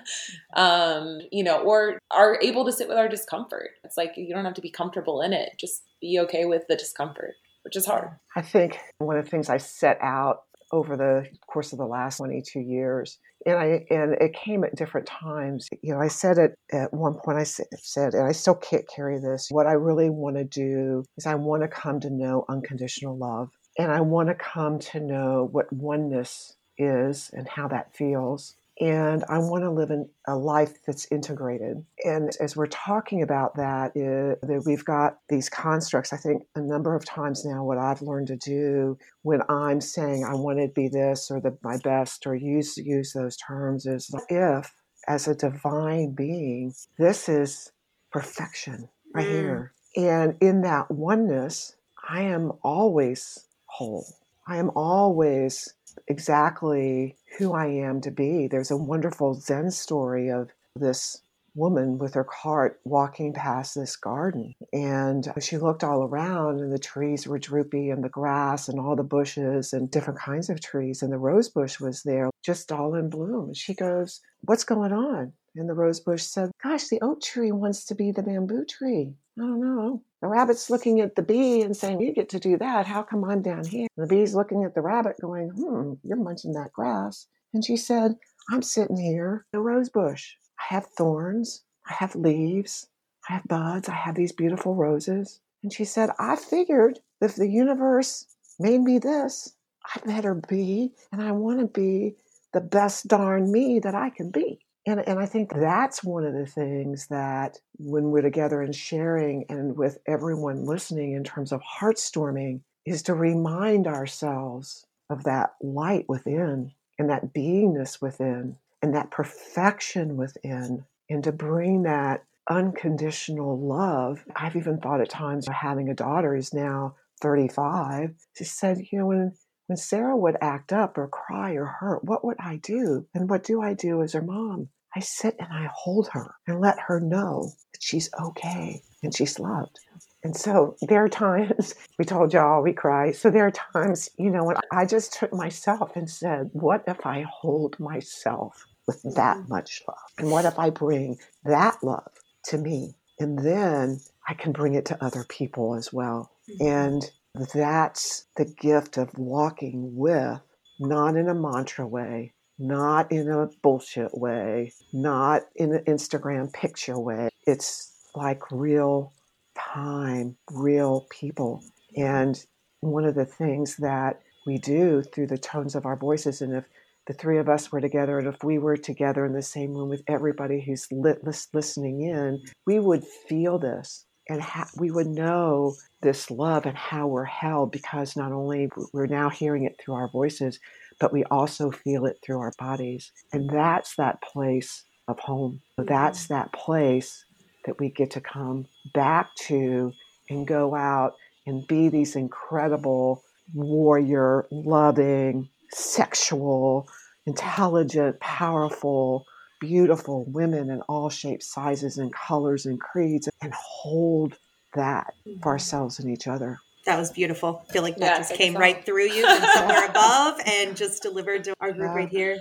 Um 0.56 1.20
you 1.32 1.44
know 1.44 1.60
or 1.64 1.98
are 2.12 2.38
able 2.42 2.66
to 2.66 2.72
sit 2.72 2.88
with 2.88 2.98
our 2.98 3.08
discomfort. 3.08 3.72
It's 3.84 3.98
like 3.98 4.14
you 4.16 4.34
don't 4.34 4.46
have 4.46 4.54
to 4.56 4.62
be 4.62 4.70
comfortable 4.70 5.22
in 5.22 5.34
it. 5.34 5.54
Just 5.60 5.84
be 6.00 6.20
okay 6.20 6.46
with 6.46 6.64
the 6.68 6.76
discomfort 6.76 7.34
which 7.64 7.76
is 7.76 7.86
hard. 7.86 8.10
I 8.36 8.42
think 8.42 8.78
one 9.00 9.18
of 9.18 9.26
the 9.26 9.32
things 9.32 9.50
i 9.50 9.58
set 9.58 9.98
out 10.02 10.42
over 10.72 10.98
the 10.98 11.28
course 11.48 11.72
of 11.72 11.78
the 11.78 11.86
last 11.86 12.18
22 12.18 12.60
years 12.60 13.20
and 13.46 13.58
i 13.58 13.86
and 13.92 14.14
it 14.20 14.34
came 14.34 14.64
at 14.64 14.76
different 14.76 15.08
times. 15.08 15.68
You 15.82 15.94
know 15.94 16.00
i 16.00 16.08
said 16.08 16.38
it 16.38 16.56
at 16.72 16.94
one 16.94 17.16
point 17.24 17.38
i 17.38 17.44
said 17.44 18.14
and 18.14 18.26
i 18.28 18.32
still 18.32 18.56
can't 18.56 18.88
carry 18.88 19.20
this. 19.20 19.48
What 19.50 19.68
i 19.68 19.74
really 19.74 20.10
want 20.10 20.38
to 20.38 20.44
do 20.44 21.04
is 21.18 21.26
i 21.26 21.36
want 21.36 21.64
to 21.64 21.68
come 21.68 22.00
to 22.02 22.10
know 22.10 22.46
unconditional 22.50 23.18
love 23.18 23.50
and 23.78 23.92
i 23.92 24.02
want 24.02 24.30
to 24.30 24.36
come 24.36 24.80
to 24.80 25.00
know 25.00 25.48
what 25.52 25.72
oneness 25.72 26.56
is 26.78 27.30
and 27.34 27.48
how 27.48 27.68
that 27.70 27.96
feels. 27.96 28.56
And 28.82 29.24
I 29.30 29.38
want 29.38 29.64
to 29.64 29.70
live 29.70 29.92
in 29.92 30.10
a 30.28 30.36
life 30.36 30.84
that's 30.86 31.06
integrated. 31.12 31.86
And 32.04 32.32
as 32.40 32.56
we're 32.56 32.66
talking 32.66 33.22
about 33.22 33.56
that, 33.56 33.96
it, 33.96 34.40
that 34.42 34.64
we've 34.66 34.84
got 34.84 35.20
these 35.30 35.48
constructs. 35.48 36.12
I 36.12 36.18
think 36.18 36.44
a 36.56 36.62
number 36.62 36.96
of 36.96 37.06
times 37.06 37.46
now, 37.46 37.64
what 37.64 37.78
I've 37.78 38.02
learned 38.02 38.28
to 38.28 38.36
do 38.36 38.98
when 39.22 39.42
I'm 39.48 39.80
saying 39.80 40.26
I 40.26 40.34
want 40.34 40.58
to 40.58 40.70
be 40.70 40.88
this 40.88 41.30
or 41.30 41.40
the, 41.40 41.56
my 41.62 41.78
best 41.84 42.26
or 42.26 42.34
use 42.34 42.76
use 42.78 43.14
those 43.14 43.38
terms 43.38 43.86
is 43.86 44.10
if, 44.30 44.74
as 45.08 45.28
a 45.28 45.36
divine 45.36 46.14
being, 46.14 46.74
this 46.98 47.30
is 47.30 47.72
perfection 48.12 48.90
right 49.14 49.28
mm. 49.28 49.32
here. 49.32 49.74
And 49.96 50.36
in 50.42 50.62
that 50.62 50.90
oneness, 50.90 51.76
I 52.10 52.22
am 52.22 52.54
always 52.64 53.46
whole. 53.66 54.06
I 54.48 54.58
am 54.58 54.72
always 54.76 55.74
exactly 56.08 57.16
who 57.38 57.54
I 57.54 57.68
am 57.68 58.02
to 58.02 58.12
be. 58.12 58.48
There's 58.48 58.72
a 58.72 58.78
wonderful 58.78 59.36
Zen 59.36 59.72
story 59.72 60.30
of 60.30 60.50
this 60.76 61.22
woman 61.56 61.98
with 61.98 62.14
her 62.16 62.24
cart 62.24 62.80
walking 62.84 63.34
past 63.34 63.76
this 63.76 63.96
garden. 63.96 64.56
And 64.72 65.32
she 65.40 65.58
looked 65.58 65.84
all 65.84 66.04
around, 66.04 66.60
and 66.60 66.72
the 66.72 66.80
trees 66.80 67.28
were 67.28 67.40
droopy, 67.40 67.90
and 67.90 68.04
the 68.04 68.10
grass, 68.10 68.68
and 68.68 68.80
all 68.80 68.96
the 68.96 69.04
bushes, 69.04 69.74
and 69.74 69.90
different 69.92 70.20
kinds 70.20 70.50
of 70.50 70.62
trees. 70.62 71.02
And 71.02 71.12
the 71.12 71.18
rose 71.18 71.50
bush 71.50 71.80
was 71.80 72.04
there, 72.04 72.30
just 72.44 72.72
all 72.72 72.96
in 72.96 73.10
bloom. 73.10 73.54
She 73.54 73.74
goes, 73.74 74.22
What's 74.42 74.64
going 74.64 74.92
on? 74.92 75.34
And 75.56 75.70
the 75.70 75.76
rose 75.76 76.00
bush 76.00 76.24
said, 76.24 76.52
Gosh, 76.62 76.88
the 76.88 77.02
oak 77.02 77.22
tree 77.22 77.52
wants 77.52 77.86
to 77.86 77.96
be 77.96 78.12
the 78.12 78.24
bamboo 78.24 78.66
tree. 78.66 79.14
I 79.38 79.42
don't 79.42 79.62
know. 79.62 80.04
The 80.24 80.30
rabbit's 80.30 80.70
looking 80.70 81.02
at 81.02 81.18
the 81.18 81.22
bee 81.22 81.64
and 81.64 81.76
saying, 81.76 82.00
You 82.00 82.14
get 82.14 82.30
to 82.30 82.40
do 82.40 82.58
that. 82.58 82.88
How 82.88 83.04
come 83.04 83.26
I'm 83.26 83.42
down 83.42 83.66
here? 83.66 83.90
And 83.98 84.10
the 84.10 84.16
bee's 84.16 84.34
looking 84.34 84.64
at 84.64 84.74
the 84.74 84.80
rabbit, 84.80 85.18
going, 85.20 85.50
Hmm, 85.50 85.96
you're 86.02 86.16
munching 86.16 86.54
that 86.54 86.72
grass. 86.72 87.28
And 87.54 87.66
she 87.66 87.76
said, 87.76 88.16
I'm 88.50 88.62
sitting 88.62 88.96
here 88.96 89.46
in 89.52 89.60
a 89.60 89.62
rose 89.62 89.90
bush. 89.90 90.36
I 90.58 90.74
have 90.76 90.86
thorns, 90.86 91.66
I 91.90 91.96
have 91.96 92.16
leaves, 92.16 92.88
I 93.30 93.34
have 93.34 93.44
buds, 93.50 93.90
I 93.90 93.96
have 93.96 94.16
these 94.16 94.32
beautiful 94.32 94.76
roses. 94.76 95.42
And 95.62 95.74
she 95.74 95.84
said, 95.84 96.12
I 96.18 96.38
figured 96.38 97.00
if 97.20 97.36
the 97.36 97.50
universe 97.50 98.26
made 98.62 98.80
me 98.80 99.00
this, 99.00 99.54
I 99.94 100.00
better 100.06 100.36
be, 100.36 100.94
and 101.12 101.22
I 101.22 101.34
want 101.34 101.60
to 101.60 101.68
be 101.68 102.16
the 102.54 102.62
best 102.62 103.10
darn 103.10 103.52
me 103.52 103.82
that 103.82 103.94
I 103.94 104.10
can 104.10 104.32
be. 104.32 104.62
And, 104.86 105.00
and 105.08 105.20
I 105.20 105.26
think 105.26 105.54
that's 105.54 106.04
one 106.04 106.26
of 106.26 106.34
the 106.34 106.46
things 106.46 107.08
that 107.08 107.60
when 107.78 108.12
we're 108.12 108.22
together 108.22 108.62
and 108.62 108.76
sharing 108.76 109.46
and 109.48 109.78
with 109.78 109.98
everyone 110.08 110.66
listening 110.66 111.14
in 111.14 111.24
terms 111.24 111.52
of 111.52 111.62
heartstorming 111.62 112.62
is 112.86 113.02
to 113.04 113.14
remind 113.14 113.88
ourselves 113.88 114.86
of 115.10 115.24
that 115.24 115.56
light 115.62 116.06
within 116.10 116.72
and 117.00 117.10
that 117.10 117.34
beingness 117.34 118.02
within 118.02 118.58
and 118.82 118.94
that 118.94 119.12
perfection 119.12 120.18
within 120.18 120.84
and 121.10 121.24
to 121.24 121.32
bring 121.32 121.84
that 121.84 122.26
unconditional 122.50 123.58
love. 123.58 124.26
I've 124.36 124.58
even 124.58 124.80
thought 124.80 125.02
at 125.02 125.10
times 125.10 125.48
having 125.48 125.90
a 125.90 125.96
daughter 125.96 126.36
who's 126.36 126.54
now 126.54 126.96
35. 127.22 128.16
She 128.38 128.44
said, 128.44 128.80
you 128.92 129.00
know, 129.00 129.06
when 129.06 129.34
when 129.68 129.78
Sarah 129.78 130.18
would 130.18 130.38
act 130.42 130.74
up 130.74 130.98
or 130.98 131.08
cry 131.08 131.54
or 131.54 131.66
hurt, 131.66 132.04
what 132.04 132.26
would 132.26 132.38
I 132.40 132.58
do? 132.58 133.08
And 133.14 133.30
what 133.30 133.44
do 133.44 133.62
I 133.62 133.74
do 133.74 134.02
as 134.02 134.14
her 134.14 134.22
mom? 134.22 134.70
I 134.96 135.00
sit 135.00 135.36
and 135.40 135.48
I 135.52 135.70
hold 135.74 136.10
her 136.10 136.36
and 136.48 136.60
let 136.60 136.80
her 136.80 137.00
know 137.00 137.52
that 137.72 137.82
she's 137.82 138.10
okay 138.22 138.82
and 139.02 139.16
she's 139.16 139.40
loved. 139.40 139.80
And 140.24 140.36
so 140.36 140.76
there 140.82 141.04
are 141.04 141.10
times, 141.10 141.76
we 142.00 142.06
told 142.06 142.34
y'all 142.34 142.62
we 142.62 142.74
cry. 142.74 143.12
So 143.12 143.30
there 143.30 143.48
are 143.48 143.52
times, 143.52 144.10
you 144.18 144.30
know, 144.30 144.46
when 144.46 144.58
I 144.72 144.86
just 144.86 145.14
took 145.14 145.34
myself 145.34 145.96
and 145.96 146.10
said, 146.10 146.50
what 146.54 146.84
if 146.88 147.06
I 147.06 147.26
hold 147.30 147.80
myself 147.80 148.66
with 148.88 149.02
that 149.16 149.38
mm-hmm. 149.38 149.50
much 149.50 149.82
love? 149.88 149.98
And 150.18 150.32
what 150.32 150.46
if 150.46 150.60
I 150.60 150.70
bring 150.70 151.18
that 151.44 151.78
love 151.84 152.12
to 152.46 152.58
me? 152.58 152.96
And 153.20 153.40
then 153.40 154.00
I 154.28 154.34
can 154.34 154.52
bring 154.52 154.76
it 154.76 154.86
to 154.88 155.04
other 155.04 155.24
people 155.28 155.76
as 155.76 155.92
well. 155.92 156.32
Mm-hmm. 156.50 156.66
And 156.66 157.12
that's 157.36 158.26
the 158.38 158.46
gift 158.46 158.98
of 158.98 159.18
walking 159.18 159.96
with, 159.96 160.40
not 160.80 161.16
in 161.16 161.28
a 161.28 161.34
mantra 161.34 161.88
way, 161.88 162.34
not 162.60 163.12
in 163.12 163.30
a 163.30 163.50
bullshit 163.62 164.16
way, 164.18 164.72
not 164.92 165.44
in 165.56 165.74
an 165.74 165.84
Instagram 165.86 166.54
picture 166.54 167.00
way. 167.00 167.30
It's 167.48 167.92
like 168.16 168.52
real 168.52 169.14
time, 169.58 170.38
real 170.52 171.08
people. 171.10 171.64
And 171.98 172.44
one 172.82 173.06
of 173.06 173.16
the 173.16 173.26
things 173.26 173.78
that 173.78 174.22
we 174.46 174.58
do 174.58 175.02
through 175.02 175.28
the 175.28 175.38
tones 175.38 175.74
of 175.74 175.86
our 175.86 175.96
voices, 175.96 176.42
and 176.42 176.54
if 176.54 176.66
the 177.08 177.14
three 177.14 177.40
of 177.40 177.50
us 177.50 177.72
were 177.72 177.82
together, 177.82 178.20
and 178.20 178.28
if 178.28 178.44
we 178.44 178.58
were 178.60 178.78
together 178.78 179.26
in 179.26 179.34
the 179.34 179.42
same 179.42 179.74
room 179.74 179.90
with 179.90 180.04
everybody 180.08 180.62
who's 180.62 180.88
lit, 180.92 181.24
listening 181.54 182.02
in, 182.02 182.44
we 182.66 182.80
would 182.80 183.04
feel 183.04 183.58
this 183.58 184.06
and 184.30 184.42
ha- 184.42 184.70
we 184.78 184.92
would 184.92 185.08
know 185.08 185.76
this 186.02 186.30
love 186.32 186.66
and 186.66 186.78
how 186.78 187.08
we're 187.08 187.24
held 187.24 187.72
because 187.72 188.16
not 188.16 188.32
only 188.32 188.70
we're 188.94 189.08
now 189.08 189.30
hearing 189.30 189.64
it 189.64 189.80
through 189.80 189.96
our 189.96 190.10
voices, 190.10 190.60
but 191.00 191.14
we 191.14 191.24
also 191.26 191.72
feel 191.72 192.06
it 192.06 192.20
through 192.24 192.40
our 192.40 192.54
bodies. 192.58 193.12
And 193.32 193.50
that's 193.50 193.96
that 193.96 194.22
place 194.22 194.84
of 195.08 195.20
home. 195.20 195.62
That's 195.78 196.24
mm-hmm. 196.24 196.34
that 196.34 196.54
place 196.54 197.26
that 197.66 197.80
we 197.80 197.90
get 197.90 198.12
to 198.12 198.22
come 198.22 198.68
back 198.94 199.34
to 199.48 199.94
and 200.30 200.48
go 200.48 200.76
out 200.76 201.16
and 201.46 201.68
be 201.68 201.90
these 201.90 202.16
incredible 202.16 203.24
warrior, 203.54 204.46
loving, 204.52 205.50
sexual, 205.72 206.88
intelligent, 207.26 208.20
powerful, 208.20 209.26
beautiful 209.64 210.26
women 210.26 210.70
in 210.70 210.82
all 210.82 211.10
shapes, 211.10 211.48
sizes, 211.48 211.98
and 211.98 212.14
colors 212.14 212.66
and 212.66 212.80
creeds 212.82 213.30
and 213.42 213.54
hold 213.54 214.36
that 214.76 215.14
for 215.24 215.30
mm-hmm. 215.30 215.48
ourselves 215.48 216.00
and 216.00 216.12
each 216.12 216.28
other. 216.28 216.58
That 216.86 217.00
was 217.00 217.12
beautiful. 217.12 217.64
I 217.70 217.72
feel 217.72 217.82
like 217.82 217.96
that 217.98 218.06
yeah, 218.06 218.18
just 218.18 218.34
came 218.34 218.54
so. 218.54 218.60
right 218.60 218.86
through 218.86 219.06
you 219.06 219.26
from 219.26 219.50
somewhere 219.54 219.86
above 219.90 220.42
and 220.46 220.76
just 220.76 221.02
delivered 221.02 221.46
to 221.46 221.54
our 221.62 221.72
group 221.72 221.92
yeah. 221.92 221.96
right 221.96 222.10
here. 222.10 222.38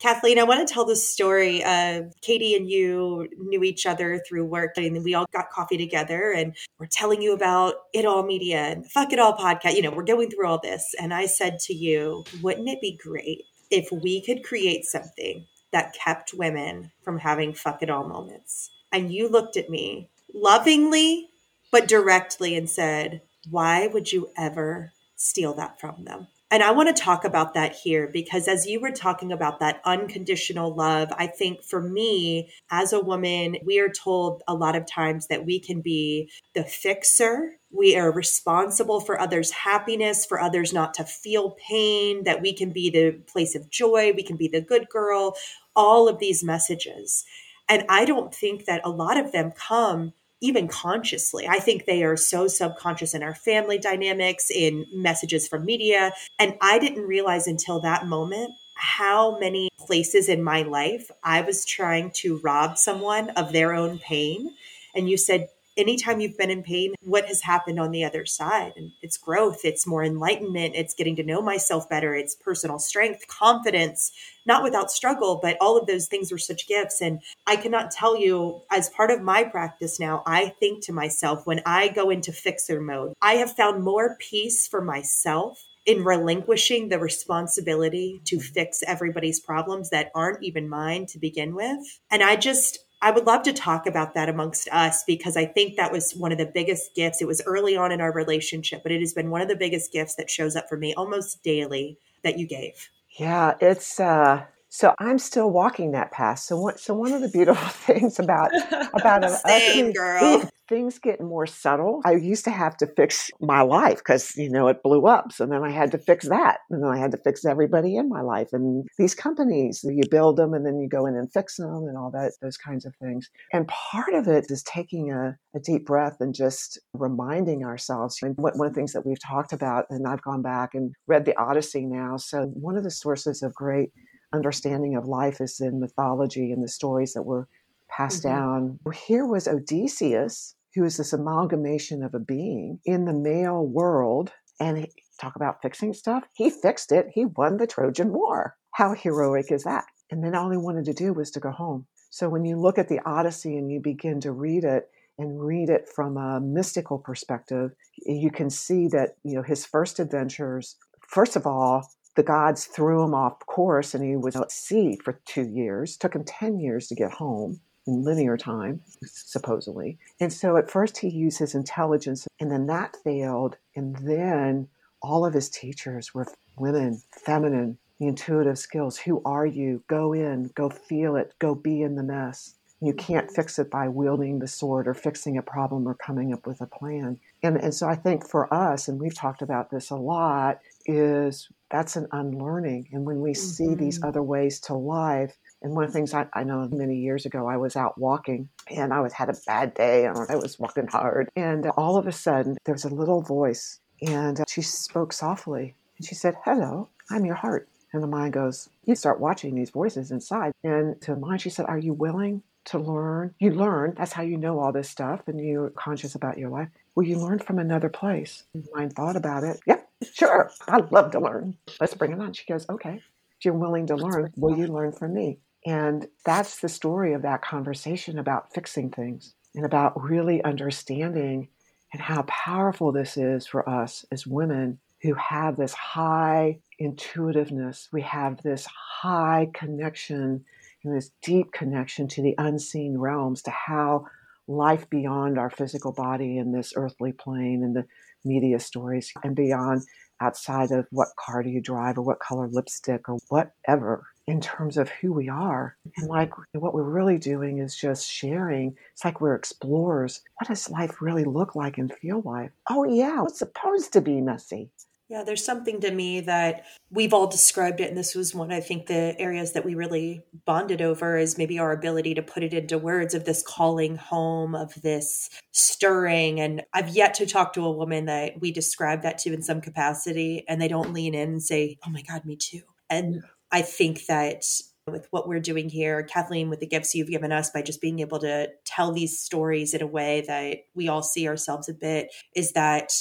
Kathleen, 0.00 0.40
I 0.40 0.42
want 0.42 0.66
to 0.66 0.74
tell 0.74 0.84
the 0.84 0.96
story. 0.96 1.62
Uh, 1.62 2.02
Katie 2.20 2.56
and 2.56 2.68
you 2.68 3.28
knew 3.38 3.62
each 3.62 3.86
other 3.86 4.20
through 4.28 4.44
work, 4.44 4.76
and 4.76 5.04
we 5.04 5.14
all 5.14 5.26
got 5.32 5.50
coffee 5.50 5.78
together, 5.78 6.32
and 6.32 6.54
we're 6.78 6.86
telling 6.90 7.22
you 7.22 7.32
about 7.32 7.74
It 7.94 8.04
All 8.04 8.24
Media 8.24 8.58
and 8.58 8.90
Fuck 8.90 9.12
It 9.12 9.20
All 9.20 9.34
podcast. 9.34 9.74
You 9.74 9.82
know, 9.82 9.92
we're 9.92 10.04
going 10.04 10.30
through 10.30 10.48
all 10.48 10.60
this. 10.60 10.94
And 11.00 11.14
I 11.14 11.26
said 11.26 11.60
to 11.60 11.74
you, 11.74 12.24
wouldn't 12.42 12.68
it 12.68 12.80
be 12.80 12.98
great 13.00 13.44
if 13.70 13.88
we 14.02 14.20
could 14.20 14.42
create 14.42 14.84
something 14.84 15.46
that 15.72 15.94
kept 15.94 16.34
women 16.34 16.92
from 17.02 17.18
having 17.18 17.54
fuck 17.54 17.82
it 17.82 17.90
all 17.90 18.08
moments? 18.08 18.70
And 18.92 19.12
you 19.12 19.28
looked 19.28 19.56
at 19.56 19.70
me 19.70 20.10
lovingly, 20.32 21.28
but 21.72 21.88
directly 21.88 22.56
and 22.56 22.68
said, 22.68 23.22
Why 23.50 23.86
would 23.86 24.12
you 24.12 24.30
ever 24.36 24.92
steal 25.16 25.54
that 25.54 25.80
from 25.80 26.04
them? 26.04 26.28
And 26.50 26.62
I 26.62 26.70
want 26.70 26.94
to 26.94 27.02
talk 27.02 27.24
about 27.24 27.54
that 27.54 27.74
here 27.74 28.06
because 28.06 28.46
as 28.46 28.66
you 28.66 28.80
were 28.80 28.92
talking 28.92 29.32
about 29.32 29.58
that 29.58 29.80
unconditional 29.84 30.72
love, 30.72 31.12
I 31.18 31.26
think 31.26 31.64
for 31.64 31.82
me, 31.82 32.52
as 32.70 32.92
a 32.92 33.00
woman, 33.00 33.56
we 33.64 33.80
are 33.80 33.88
told 33.88 34.44
a 34.46 34.54
lot 34.54 34.76
of 34.76 34.86
times 34.86 35.26
that 35.26 35.44
we 35.44 35.58
can 35.58 35.80
be 35.80 36.30
the 36.54 36.62
fixer. 36.62 37.56
We 37.76 37.96
are 37.96 38.10
responsible 38.10 39.00
for 39.00 39.20
others' 39.20 39.50
happiness, 39.50 40.24
for 40.24 40.40
others 40.40 40.72
not 40.72 40.94
to 40.94 41.04
feel 41.04 41.56
pain, 41.68 42.24
that 42.24 42.40
we 42.40 42.52
can 42.54 42.70
be 42.70 42.88
the 42.88 43.20
place 43.26 43.54
of 43.54 43.68
joy, 43.70 44.12
we 44.16 44.22
can 44.22 44.36
be 44.36 44.48
the 44.48 44.60
good 44.60 44.88
girl, 44.88 45.36
all 45.74 46.08
of 46.08 46.18
these 46.18 46.42
messages. 46.42 47.24
And 47.68 47.84
I 47.88 48.04
don't 48.04 48.34
think 48.34 48.64
that 48.64 48.80
a 48.84 48.90
lot 48.90 49.18
of 49.18 49.32
them 49.32 49.52
come 49.52 50.12
even 50.40 50.68
consciously. 50.68 51.46
I 51.48 51.58
think 51.58 51.84
they 51.84 52.02
are 52.02 52.16
so 52.16 52.46
subconscious 52.46 53.14
in 53.14 53.22
our 53.22 53.34
family 53.34 53.78
dynamics, 53.78 54.50
in 54.50 54.86
messages 54.94 55.48
from 55.48 55.64
media. 55.64 56.12
And 56.38 56.56
I 56.60 56.78
didn't 56.78 57.06
realize 57.06 57.46
until 57.46 57.80
that 57.80 58.06
moment 58.06 58.52
how 58.74 59.38
many 59.38 59.70
places 59.78 60.28
in 60.28 60.42
my 60.42 60.62
life 60.62 61.10
I 61.24 61.40
was 61.40 61.64
trying 61.64 62.10
to 62.16 62.38
rob 62.38 62.78
someone 62.78 63.30
of 63.30 63.52
their 63.52 63.72
own 63.72 63.98
pain. 63.98 64.54
And 64.94 65.08
you 65.08 65.16
said, 65.16 65.48
anytime 65.76 66.20
you've 66.20 66.38
been 66.38 66.50
in 66.50 66.62
pain, 66.62 66.94
what 67.00 67.26
has 67.26 67.42
happened 67.42 67.78
on 67.78 67.90
the 67.90 68.04
other 68.04 68.24
side? 68.24 68.72
And 68.76 68.92
it's 69.02 69.16
growth, 69.16 69.60
it's 69.64 69.86
more 69.86 70.04
enlightenment, 70.04 70.74
it's 70.74 70.94
getting 70.94 71.16
to 71.16 71.22
know 71.22 71.42
myself 71.42 71.88
better, 71.88 72.14
it's 72.14 72.34
personal 72.34 72.78
strength, 72.78 73.26
confidence, 73.28 74.12
not 74.46 74.62
without 74.62 74.90
struggle, 74.90 75.38
but 75.42 75.56
all 75.60 75.76
of 75.76 75.86
those 75.86 76.06
things 76.06 76.32
are 76.32 76.38
such 76.38 76.68
gifts. 76.68 77.00
And 77.00 77.20
I 77.46 77.56
cannot 77.56 77.90
tell 77.90 78.18
you, 78.18 78.62
as 78.70 78.90
part 78.90 79.10
of 79.10 79.22
my 79.22 79.44
practice 79.44 80.00
now, 80.00 80.22
I 80.26 80.54
think 80.60 80.84
to 80.84 80.92
myself 80.92 81.46
when 81.46 81.62
I 81.66 81.88
go 81.88 82.10
into 82.10 82.32
fixer 82.32 82.80
mode, 82.80 83.12
I 83.20 83.34
have 83.34 83.52
found 83.52 83.82
more 83.82 84.16
peace 84.18 84.66
for 84.66 84.82
myself 84.82 85.64
in 85.86 86.02
relinquishing 86.02 86.88
the 86.88 86.98
responsibility 86.98 88.20
to 88.26 88.36
mm-hmm. 88.36 88.52
fix 88.52 88.82
everybody's 88.86 89.40
problems 89.40 89.90
that 89.90 90.10
aren't 90.14 90.42
even 90.42 90.68
mine 90.68 91.06
to 91.06 91.18
begin 91.18 91.54
with. 91.54 91.78
And 92.10 92.22
I 92.22 92.36
just, 92.36 92.80
I 93.06 93.12
would 93.12 93.24
love 93.24 93.44
to 93.44 93.52
talk 93.52 93.86
about 93.86 94.14
that 94.14 94.28
amongst 94.28 94.66
us 94.72 95.04
because 95.04 95.36
I 95.36 95.44
think 95.44 95.76
that 95.76 95.92
was 95.92 96.16
one 96.16 96.32
of 96.32 96.38
the 96.38 96.50
biggest 96.52 96.92
gifts. 96.96 97.22
It 97.22 97.28
was 97.28 97.40
early 97.46 97.76
on 97.76 97.92
in 97.92 98.00
our 98.00 98.10
relationship, 98.12 98.82
but 98.82 98.90
it 98.90 98.98
has 98.98 99.12
been 99.12 99.30
one 99.30 99.40
of 99.40 99.46
the 99.46 99.54
biggest 99.54 99.92
gifts 99.92 100.16
that 100.16 100.28
shows 100.28 100.56
up 100.56 100.68
for 100.68 100.76
me 100.76 100.92
almost 100.94 101.40
daily 101.44 101.98
that 102.24 102.36
you 102.36 102.48
gave. 102.48 102.88
Yeah, 103.16 103.54
it's 103.60 104.00
uh 104.00 104.46
so 104.76 104.94
I'm 104.98 105.18
still 105.18 105.50
walking 105.50 105.92
that 105.92 106.12
path. 106.12 106.40
So 106.40 106.60
what 106.60 106.78
so 106.78 106.92
one 106.92 107.12
of 107.12 107.22
the 107.22 107.30
beautiful 107.30 107.66
things 107.68 108.18
about 108.18 108.50
about 108.92 109.24
Same, 109.30 109.90
girl 109.92 110.50
things 110.68 110.98
get 110.98 111.20
more 111.20 111.46
subtle. 111.46 112.00
I 112.04 112.12
used 112.12 112.44
to 112.44 112.50
have 112.50 112.76
to 112.78 112.86
fix 112.86 113.30
my 113.40 113.62
life 113.62 113.98
because, 113.98 114.36
you 114.36 114.50
know, 114.50 114.68
it 114.68 114.82
blew 114.82 115.06
up. 115.06 115.32
So 115.32 115.46
then 115.46 115.62
I 115.62 115.70
had 115.70 115.92
to 115.92 115.98
fix 115.98 116.28
that. 116.28 116.58
And 116.70 116.82
then 116.82 116.90
I 116.90 116.98
had 116.98 117.12
to 117.12 117.18
fix 117.18 117.44
everybody 117.44 117.96
in 117.96 118.08
my 118.08 118.20
life. 118.20 118.48
And 118.52 118.86
these 118.98 119.14
companies, 119.14 119.84
you 119.84 120.02
build 120.10 120.36
them 120.36 120.54
and 120.54 120.66
then 120.66 120.80
you 120.80 120.88
go 120.88 121.06
in 121.06 121.16
and 121.16 121.32
fix 121.32 121.56
them 121.56 121.86
and 121.88 121.96
all 121.96 122.10
that, 122.12 122.32
those 122.42 122.56
kinds 122.56 122.84
of 122.84 122.94
things. 122.96 123.30
And 123.52 123.68
part 123.68 124.14
of 124.14 124.26
it 124.28 124.46
is 124.48 124.62
taking 124.64 125.12
a, 125.12 125.36
a 125.54 125.60
deep 125.60 125.86
breath 125.86 126.16
and 126.20 126.34
just 126.34 126.78
reminding 126.94 127.64
ourselves. 127.64 128.18
And 128.22 128.34
one 128.36 128.66
of 128.66 128.74
the 128.74 128.78
things 128.78 128.92
that 128.92 129.06
we've 129.06 129.22
talked 129.22 129.52
about, 129.52 129.86
and 129.90 130.06
I've 130.06 130.22
gone 130.22 130.42
back 130.42 130.74
and 130.74 130.92
read 131.06 131.24
the 131.24 131.38
Odyssey 131.38 131.86
now. 131.86 132.16
So 132.16 132.46
one 132.54 132.76
of 132.76 132.84
the 132.84 132.90
sources 132.90 133.42
of 133.42 133.54
great 133.54 133.90
understanding 134.32 134.96
of 134.96 135.06
life 135.06 135.40
is 135.40 135.60
in 135.60 135.80
mythology 135.80 136.52
and 136.52 136.62
the 136.62 136.68
stories 136.68 137.12
that 137.14 137.22
were 137.22 137.48
passed 137.88 138.24
mm-hmm. 138.24 138.36
down. 138.36 138.78
Here 139.06 139.26
was 139.26 139.48
Odysseus 139.48 140.56
who 140.76 140.84
is 140.84 140.98
this 140.98 141.12
amalgamation 141.12 142.04
of 142.04 142.14
a 142.14 142.20
being 142.20 142.78
in 142.84 143.06
the 143.06 143.14
male 143.14 143.66
world. 143.66 144.30
And 144.60 144.78
he, 144.78 144.92
talk 145.18 145.34
about 145.34 145.62
fixing 145.62 145.94
stuff. 145.94 146.24
He 146.34 146.50
fixed 146.50 146.92
it. 146.92 147.06
He 147.12 147.24
won 147.24 147.56
the 147.56 147.66
Trojan 147.66 148.12
War. 148.12 148.54
How 148.74 148.94
heroic 148.94 149.50
is 149.50 149.64
that? 149.64 149.84
And 150.10 150.22
then 150.22 150.34
all 150.34 150.50
he 150.50 150.58
wanted 150.58 150.84
to 150.84 150.92
do 150.92 151.14
was 151.14 151.30
to 151.32 151.40
go 151.40 151.50
home. 151.50 151.86
So 152.10 152.28
when 152.28 152.44
you 152.44 152.60
look 152.60 152.78
at 152.78 152.88
the 152.88 153.00
Odyssey 153.06 153.56
and 153.56 153.72
you 153.72 153.80
begin 153.80 154.20
to 154.20 154.32
read 154.32 154.64
it 154.64 154.84
and 155.18 155.40
read 155.40 155.70
it 155.70 155.88
from 155.94 156.18
a 156.18 156.40
mystical 156.40 156.98
perspective, 156.98 157.70
you 158.04 158.30
can 158.30 158.50
see 158.50 158.86
that, 158.88 159.16
you 159.24 159.34
know, 159.34 159.42
his 159.42 159.64
first 159.64 159.98
adventures, 159.98 160.76
first 161.08 161.36
of 161.36 161.46
all, 161.46 161.88
the 162.16 162.22
gods 162.22 162.64
threw 162.64 163.04
him 163.04 163.14
off 163.14 163.38
course 163.46 163.94
and 163.94 164.04
he 164.04 164.16
was 164.16 164.36
at 164.36 164.50
sea 164.50 164.98
for 165.04 165.20
two 165.26 165.46
years. 165.48 165.96
Took 165.96 166.14
him 166.14 166.24
10 166.24 166.58
years 166.58 166.88
to 166.88 166.94
get 166.94 167.12
home 167.12 167.60
in 167.86 168.02
linear 168.02 168.36
time, 168.36 168.80
supposedly. 169.04 169.98
And 170.18 170.32
so 170.32 170.56
at 170.56 170.70
first 170.70 170.98
he 170.98 171.08
used 171.08 171.38
his 171.38 171.54
intelligence, 171.54 172.26
and 172.40 172.50
then 172.50 172.66
that 172.66 172.96
failed. 173.04 173.56
And 173.76 173.96
then 173.96 174.68
all 175.02 175.24
of 175.24 175.34
his 175.34 175.48
teachers 175.48 176.12
were 176.12 176.26
women, 176.58 177.02
feminine, 177.12 177.78
the 178.00 178.08
intuitive 178.08 178.58
skills. 178.58 178.98
Who 178.98 179.22
are 179.24 179.46
you? 179.46 179.82
Go 179.86 180.12
in, 180.12 180.50
go 180.54 180.68
feel 180.68 181.16
it, 181.16 181.34
go 181.38 181.54
be 181.54 181.82
in 181.82 181.94
the 181.94 182.02
mess. 182.02 182.54
You 182.80 182.92
can't 182.92 183.30
fix 183.30 183.58
it 183.58 183.70
by 183.70 183.88
wielding 183.88 184.38
the 184.38 184.48
sword 184.48 184.86
or 184.86 184.92
fixing 184.92 185.38
a 185.38 185.42
problem 185.42 185.88
or 185.88 185.94
coming 185.94 186.32
up 186.32 186.46
with 186.46 186.60
a 186.60 186.66
plan. 186.66 187.18
And, 187.42 187.56
and 187.56 187.74
so 187.74 187.88
I 187.88 187.94
think 187.94 188.28
for 188.28 188.52
us, 188.52 188.86
and 188.88 189.00
we've 189.00 189.14
talked 189.14 189.40
about 189.40 189.70
this 189.70 189.90
a 189.90 189.96
lot, 189.96 190.58
is 190.84 191.48
that's 191.70 191.96
an 191.96 192.06
unlearning. 192.12 192.88
And 192.92 193.04
when 193.04 193.20
we 193.20 193.32
mm-hmm. 193.32 193.40
see 193.40 193.74
these 193.74 193.98
mm-hmm. 193.98 194.08
other 194.08 194.22
ways 194.22 194.60
to 194.60 194.74
live, 194.74 195.36
and 195.62 195.74
one 195.74 195.84
of 195.84 195.90
the 195.90 195.94
things 195.94 196.14
I, 196.14 196.26
I, 196.32 196.44
know 196.44 196.68
many 196.70 196.96
years 196.96 197.26
ago, 197.26 197.48
I 197.48 197.56
was 197.56 197.76
out 197.76 197.98
walking 197.98 198.48
and 198.70 198.92
I 198.92 199.00
was 199.00 199.12
had 199.12 199.30
a 199.30 199.34
bad 199.46 199.74
day 199.74 200.04
and 200.04 200.16
I 200.28 200.36
was 200.36 200.58
walking 200.58 200.86
hard. 200.86 201.28
And 201.34 201.66
all 201.76 201.96
of 201.96 202.06
a 202.06 202.12
sudden, 202.12 202.56
there 202.64 202.74
was 202.74 202.84
a 202.84 202.94
little 202.94 203.22
voice 203.22 203.80
and 204.02 204.42
she 204.48 204.62
spoke 204.62 205.12
softly 205.12 205.74
and 205.96 206.06
she 206.06 206.14
said, 206.14 206.34
Hello, 206.44 206.88
I'm 207.10 207.24
your 207.24 207.34
heart. 207.34 207.68
And 207.92 208.02
the 208.02 208.06
mind 208.06 208.34
goes, 208.34 208.68
You 208.84 208.94
start 208.94 209.20
watching 209.20 209.54
these 209.54 209.70
voices 209.70 210.10
inside. 210.10 210.52
And 210.62 211.00
to 211.02 211.14
the 211.14 211.20
mind, 211.20 211.40
she 211.40 211.50
said, 211.50 211.66
Are 211.66 211.78
you 211.78 211.94
willing 211.94 212.42
to 212.66 212.78
learn? 212.78 213.34
You 213.38 213.52
learn. 213.52 213.94
That's 213.96 214.12
how 214.12 214.22
you 214.22 214.36
know 214.36 214.60
all 214.60 214.72
this 214.72 214.90
stuff 214.90 215.22
and 215.26 215.40
you're 215.40 215.70
conscious 215.70 216.14
about 216.14 216.38
your 216.38 216.50
life. 216.50 216.68
Well, 216.96 217.06
you 217.06 217.18
learn 217.18 217.38
from 217.38 217.58
another 217.58 217.90
place. 217.90 218.44
Mm-hmm. 218.56 218.66
The 218.66 218.70
mind 218.74 218.92
thought 218.94 219.16
about 219.16 219.44
it. 219.44 219.60
Yep, 219.66 219.88
sure. 220.14 220.50
I'd 220.68 220.90
love 220.90 221.12
to 221.12 221.20
learn. 221.20 221.56
Let's 221.80 221.94
bring 221.94 222.12
it 222.12 222.20
on. 222.20 222.32
She 222.32 222.46
goes, 222.46 222.66
Okay. 222.68 223.00
If 223.38 223.44
you're 223.44 223.54
willing 223.54 223.86
to 223.88 223.96
learn, 223.96 224.32
will 224.36 224.56
you 224.56 224.66
learn 224.66 224.92
from 224.92 225.12
me? 225.12 225.38
And 225.66 226.08
that's 226.24 226.60
the 226.60 226.70
story 226.70 227.12
of 227.12 227.22
that 227.22 227.42
conversation 227.42 228.18
about 228.18 228.54
fixing 228.54 228.90
things 228.90 229.34
and 229.54 229.66
about 229.66 230.00
really 230.02 230.42
understanding 230.42 231.48
and 231.92 232.00
how 232.00 232.22
powerful 232.22 232.92
this 232.92 233.18
is 233.18 233.46
for 233.46 233.68
us 233.68 234.06
as 234.10 234.26
women 234.26 234.78
who 235.02 235.12
have 235.14 235.56
this 235.56 235.74
high 235.74 236.60
intuitiveness. 236.78 237.88
We 237.92 238.00
have 238.02 238.42
this 238.42 238.66
high 238.66 239.50
connection 239.52 240.44
and 240.82 240.96
this 240.96 241.10
deep 241.22 241.52
connection 241.52 242.08
to 242.08 242.22
the 242.22 242.34
unseen 242.38 242.96
realms, 242.96 243.42
to 243.42 243.50
how 243.50 244.06
life 244.48 244.88
beyond 244.90 245.38
our 245.38 245.50
physical 245.50 245.92
body 245.92 246.38
in 246.38 246.52
this 246.52 246.72
earthly 246.76 247.12
plane 247.12 247.62
and 247.62 247.74
the 247.74 247.84
media 248.24 248.58
stories 248.58 249.12
and 249.22 249.36
beyond 249.36 249.82
outside 250.20 250.70
of 250.70 250.86
what 250.90 251.08
car 251.18 251.42
do 251.42 251.50
you 251.50 251.60
drive 251.60 251.98
or 251.98 252.02
what 252.02 252.20
color 252.20 252.48
lipstick 252.48 253.08
or 253.08 253.18
whatever 253.28 254.06
in 254.26 254.40
terms 254.40 254.76
of 254.76 254.88
who 254.88 255.12
we 255.12 255.28
are. 255.28 255.76
And 255.96 256.08
like 256.08 256.32
what 256.52 256.74
we're 256.74 256.82
really 256.82 257.18
doing 257.18 257.58
is 257.58 257.76
just 257.76 258.10
sharing. 258.10 258.76
It's 258.92 259.04
like 259.04 259.20
we're 259.20 259.34
explorers. 259.36 260.22
What 260.38 260.48
does 260.48 260.70
life 260.70 261.00
really 261.00 261.24
look 261.24 261.54
like 261.54 261.78
and 261.78 261.92
feel 261.92 262.22
like? 262.24 262.50
Oh, 262.68 262.84
yeah, 262.84 263.24
it's 263.24 263.38
supposed 263.38 263.92
to 263.92 264.00
be 264.00 264.20
messy. 264.20 264.70
Yeah, 265.08 265.22
there's 265.22 265.44
something 265.44 265.80
to 265.82 265.92
me 265.92 266.20
that 266.22 266.64
we've 266.90 267.14
all 267.14 267.28
described 267.28 267.80
it. 267.80 267.88
And 267.88 267.96
this 267.96 268.16
was 268.16 268.34
one, 268.34 268.52
I 268.52 268.58
think, 268.58 268.86
the 268.86 269.14
areas 269.20 269.52
that 269.52 269.64
we 269.64 269.76
really 269.76 270.24
bonded 270.44 270.82
over 270.82 271.16
is 271.16 271.38
maybe 271.38 271.60
our 271.60 271.70
ability 271.70 272.14
to 272.14 272.22
put 272.22 272.42
it 272.42 272.52
into 272.52 272.76
words 272.76 273.14
of 273.14 273.24
this 273.24 273.40
calling 273.40 273.94
home, 273.94 274.56
of 274.56 274.74
this 274.82 275.30
stirring. 275.52 276.40
And 276.40 276.64
I've 276.72 276.88
yet 276.88 277.14
to 277.14 277.26
talk 277.26 277.52
to 277.52 277.64
a 277.64 277.70
woman 277.70 278.06
that 278.06 278.40
we 278.40 278.50
describe 278.50 279.02
that 279.02 279.18
to 279.18 279.32
in 279.32 279.42
some 279.42 279.60
capacity 279.60 280.44
and 280.48 280.60
they 280.60 280.68
don't 280.68 280.92
lean 280.92 281.14
in 281.14 281.28
and 281.28 281.42
say, 281.42 281.78
oh 281.86 281.90
my 281.90 282.02
God, 282.02 282.24
me 282.24 282.34
too. 282.34 282.62
And 282.90 283.22
I 283.52 283.62
think 283.62 284.06
that 284.06 284.44
with 284.88 285.06
what 285.10 285.28
we're 285.28 285.40
doing 285.40 285.68
here, 285.68 286.02
Kathleen, 286.02 286.48
with 286.48 286.58
the 286.60 286.66
gifts 286.66 286.94
you've 286.96 287.10
given 287.10 287.30
us 287.30 287.50
by 287.50 287.62
just 287.62 287.80
being 287.80 288.00
able 288.00 288.18
to 288.20 288.48
tell 288.64 288.92
these 288.92 289.20
stories 289.20 289.72
in 289.72 289.82
a 289.82 289.86
way 289.86 290.24
that 290.26 290.58
we 290.74 290.88
all 290.88 291.02
see 291.02 291.28
ourselves 291.28 291.68
a 291.68 291.74
bit, 291.74 292.12
is 292.34 292.52
that 292.52 292.92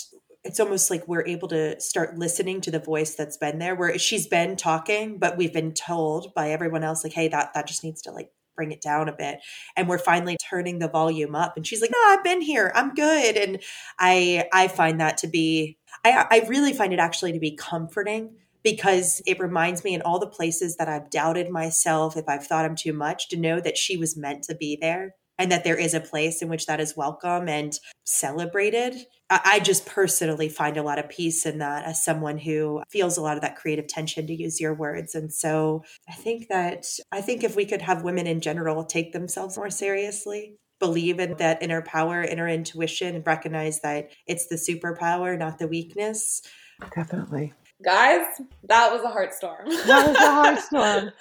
it's 0.46 0.60
almost 0.60 0.90
like 0.90 1.08
we're 1.08 1.26
able 1.26 1.48
to 1.48 1.80
start 1.82 2.18
listening 2.18 2.62
to 2.62 2.72
the 2.72 2.80
voice 2.80 3.16
that's 3.16 3.38
been 3.38 3.60
there 3.60 3.76
where 3.76 3.98
she's 3.98 4.28
been 4.28 4.56
talking 4.56 5.18
but 5.18 5.38
we've 5.38 5.54
been 5.54 5.74
told 5.74 6.34
by 6.34 6.52
everyone 6.52 6.84
else 6.84 7.04
like 7.04 7.14
hey 7.14 7.28
that 7.28 7.54
that 7.54 7.68
just 7.68 7.84
needs 7.84 8.02
to 8.02 8.12
like 8.12 8.32
bring 8.56 8.72
it 8.72 8.82
down 8.82 9.10
a 9.10 9.14
bit. 9.14 9.40
And 9.76 9.88
we're 9.88 10.00
finally 10.00 10.38
turning 10.38 10.80
the 10.80 10.88
volume 10.88 11.36
up 11.36 11.58
and 11.58 11.68
she's 11.68 11.82
like 11.82 11.92
no 11.92 12.00
i've 12.08 12.24
been 12.24 12.42
here. 12.42 12.72
I'm 12.74 12.94
good. 12.94 13.36
And 13.36 13.62
i 14.00 14.46
i 14.54 14.68
find 14.68 15.00
that 15.02 15.18
to 15.20 15.28
be 15.28 15.78
i 16.04 16.26
i 16.32 16.48
really 16.48 16.74
find 16.74 16.94
it 16.94 17.00
actually 17.00 17.34
to 17.34 17.40
be 17.40 17.56
comforting 17.56 18.36
because 18.64 19.22
it 19.28 19.40
reminds 19.40 19.84
me 19.84 19.94
in 19.94 20.02
all 20.02 20.18
the 20.18 20.26
places 20.26 20.78
that 20.78 20.90
I've 20.90 21.12
doubted 21.12 21.52
myself, 21.52 22.18
if 22.18 22.28
I've 22.28 22.48
thought 22.48 22.66
I'm 22.66 22.76
too 22.76 22.94
much, 22.94 23.30
to 23.30 23.38
know 23.38 23.60
that 23.60 23.78
she 23.78 23.96
was 23.96 24.18
meant 24.18 24.44
to 24.46 24.56
be 24.56 24.76
there 24.82 25.14
and 25.38 25.52
that 25.52 25.64
there 25.64 25.78
is 25.78 25.94
a 25.94 26.00
place 26.00 26.42
in 26.42 26.50
which 26.50 26.66
that 26.66 26.80
is 26.80 26.96
welcome 26.96 27.48
and 27.48 27.80
celebrated. 28.04 28.96
I 29.30 29.60
just 29.60 29.86
personally 29.86 30.50
find 30.50 30.78
a 30.78 30.84
lot 30.84 31.00
of 31.00 31.10
peace 31.10 31.46
in 31.46 31.58
that 31.58 31.86
as 31.86 32.04
someone 32.04 32.38
who 32.38 32.84
feels 32.90 33.18
a 33.18 33.22
lot 33.22 33.38
of 33.38 33.42
that 33.42 33.56
creative 33.56 33.88
tension, 33.88 34.28
to 34.28 34.34
use 34.34 34.62
your 34.62 34.74
words. 34.74 35.16
And 35.16 35.34
so 35.34 35.84
I 36.08 36.14
think 36.14 36.48
that, 36.50 36.86
I 37.12 37.22
think 37.22 37.44
if 37.44 37.56
we 37.56 37.66
could 37.66 37.82
have 37.82 38.04
women 38.04 38.28
in 38.28 38.40
general 38.40 38.86
take 38.86 39.14
themselves 39.14 39.58
more 39.58 39.70
seriously, 39.70 40.58
believe 40.80 41.20
in 41.20 41.38
that 41.38 41.64
inner 41.64 41.82
power, 41.82 42.22
inner 42.22 42.48
intuition, 42.48 43.16
and 43.16 43.26
recognize 43.26 43.82
that 43.82 44.12
it's 44.28 44.48
the 44.48 44.56
superpower, 44.56 45.38
not 45.38 45.58
the 45.58 45.68
weakness. 45.68 46.42
Definitely. 46.94 47.54
Guys, 47.84 48.26
that 48.64 48.92
was 48.92 49.04
a 49.04 49.10
heart 49.10 49.34
storm. 49.34 49.68
That 49.88 50.08
was 50.08 50.18
a 50.18 50.32
heart 50.32 50.60
storm. 50.60 51.12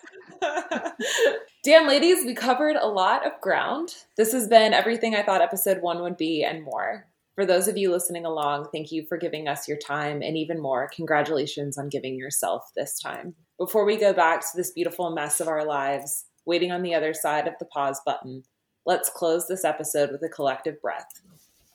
Damn, 1.65 1.89
ladies, 1.89 2.27
we 2.27 2.35
covered 2.35 2.77
a 2.77 2.87
lot 2.87 3.27
of 3.27 3.41
ground. 3.41 3.95
This 4.19 4.33
has 4.33 4.47
been 4.47 4.75
everything 4.75 5.15
I 5.15 5.23
thought 5.23 5.41
episode 5.41 5.81
one 5.81 6.03
would 6.03 6.19
be 6.19 6.45
and 6.45 6.63
more. 6.63 7.07
For 7.35 7.47
those 7.47 7.69
of 7.69 7.79
you 7.79 7.91
listening 7.91 8.27
along, 8.27 8.69
thank 8.71 8.93
you 8.93 9.07
for 9.07 9.17
giving 9.17 9.49
us 9.49 9.67
your 9.67 9.79
time 9.79 10.21
and 10.21 10.37
even 10.37 10.61
more, 10.61 10.91
congratulations 10.95 11.79
on 11.79 11.89
giving 11.89 12.19
yourself 12.19 12.71
this 12.77 13.01
time. 13.01 13.35
Before 13.57 13.87
we 13.87 13.97
go 13.97 14.13
back 14.13 14.43
to 14.43 14.47
this 14.55 14.73
beautiful 14.73 15.09
mess 15.15 15.41
of 15.41 15.49
our 15.49 15.65
lives, 15.65 16.27
waiting 16.45 16.71
on 16.71 16.83
the 16.83 16.95
other 16.95 17.15
side 17.15 17.49
of 17.49 17.55
the 17.59 17.65
pause 17.65 17.99
button, 18.05 18.45
let's 18.85 19.09
close 19.09 19.49
this 19.49 19.65
episode 19.65 20.13
with 20.13 20.23
a 20.23 20.29
collective 20.29 20.83
breath. 20.83 21.23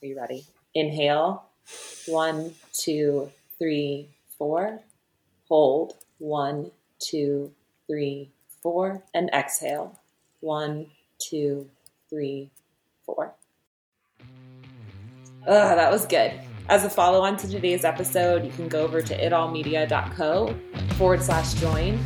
Are 0.03 0.05
you 0.05 0.15
ready? 0.15 0.45
Inhale. 0.75 1.45
One, 2.05 2.53
two, 2.73 3.31
three, 3.57 4.09
four. 4.37 4.81
Hold. 5.47 5.95
One, 6.19 6.69
two, 6.99 7.53
three, 7.87 8.29
four, 8.61 9.03
and 9.13 9.29
exhale. 9.33 9.99
One, 10.41 10.87
two, 11.19 11.69
three, 12.09 12.49
four. 13.05 13.33
Ugh, 15.47 15.75
that 15.75 15.91
was 15.91 16.05
good. 16.05 16.33
As 16.67 16.85
a 16.85 16.89
follow 16.89 17.21
on 17.21 17.35
to 17.37 17.47
today's 17.47 17.83
episode, 17.83 18.45
you 18.45 18.51
can 18.51 18.67
go 18.67 18.83
over 18.83 19.01
to 19.01 19.17
itallmedia.co 19.17 20.55
forward 20.97 21.23
slash 21.23 21.53
join 21.55 21.99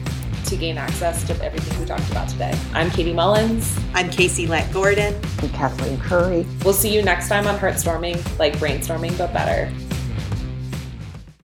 to 0.46 0.56
gain 0.56 0.78
access 0.78 1.26
to 1.28 1.44
everything 1.44 1.80
we 1.80 1.86
talked 1.86 2.10
about 2.12 2.30
today. 2.30 2.58
I'm 2.74 2.90
Katie 2.92 3.14
Mullins. 3.14 3.78
I'm 3.94 4.10
Casey 4.10 4.48
Lett 4.48 4.72
Gordon. 4.72 5.20
I'm 5.42 5.50
Kathleen 5.50 5.98
Kurre. 5.98 6.46
We'll 6.64 6.74
see 6.74 6.94
you 6.94 7.02
next 7.02 7.28
time 7.28 7.48
on 7.48 7.58
Heartstorming, 7.58 8.40
like 8.40 8.58
brainstorming, 8.58 9.18
but 9.18 9.34
better. 9.34 9.72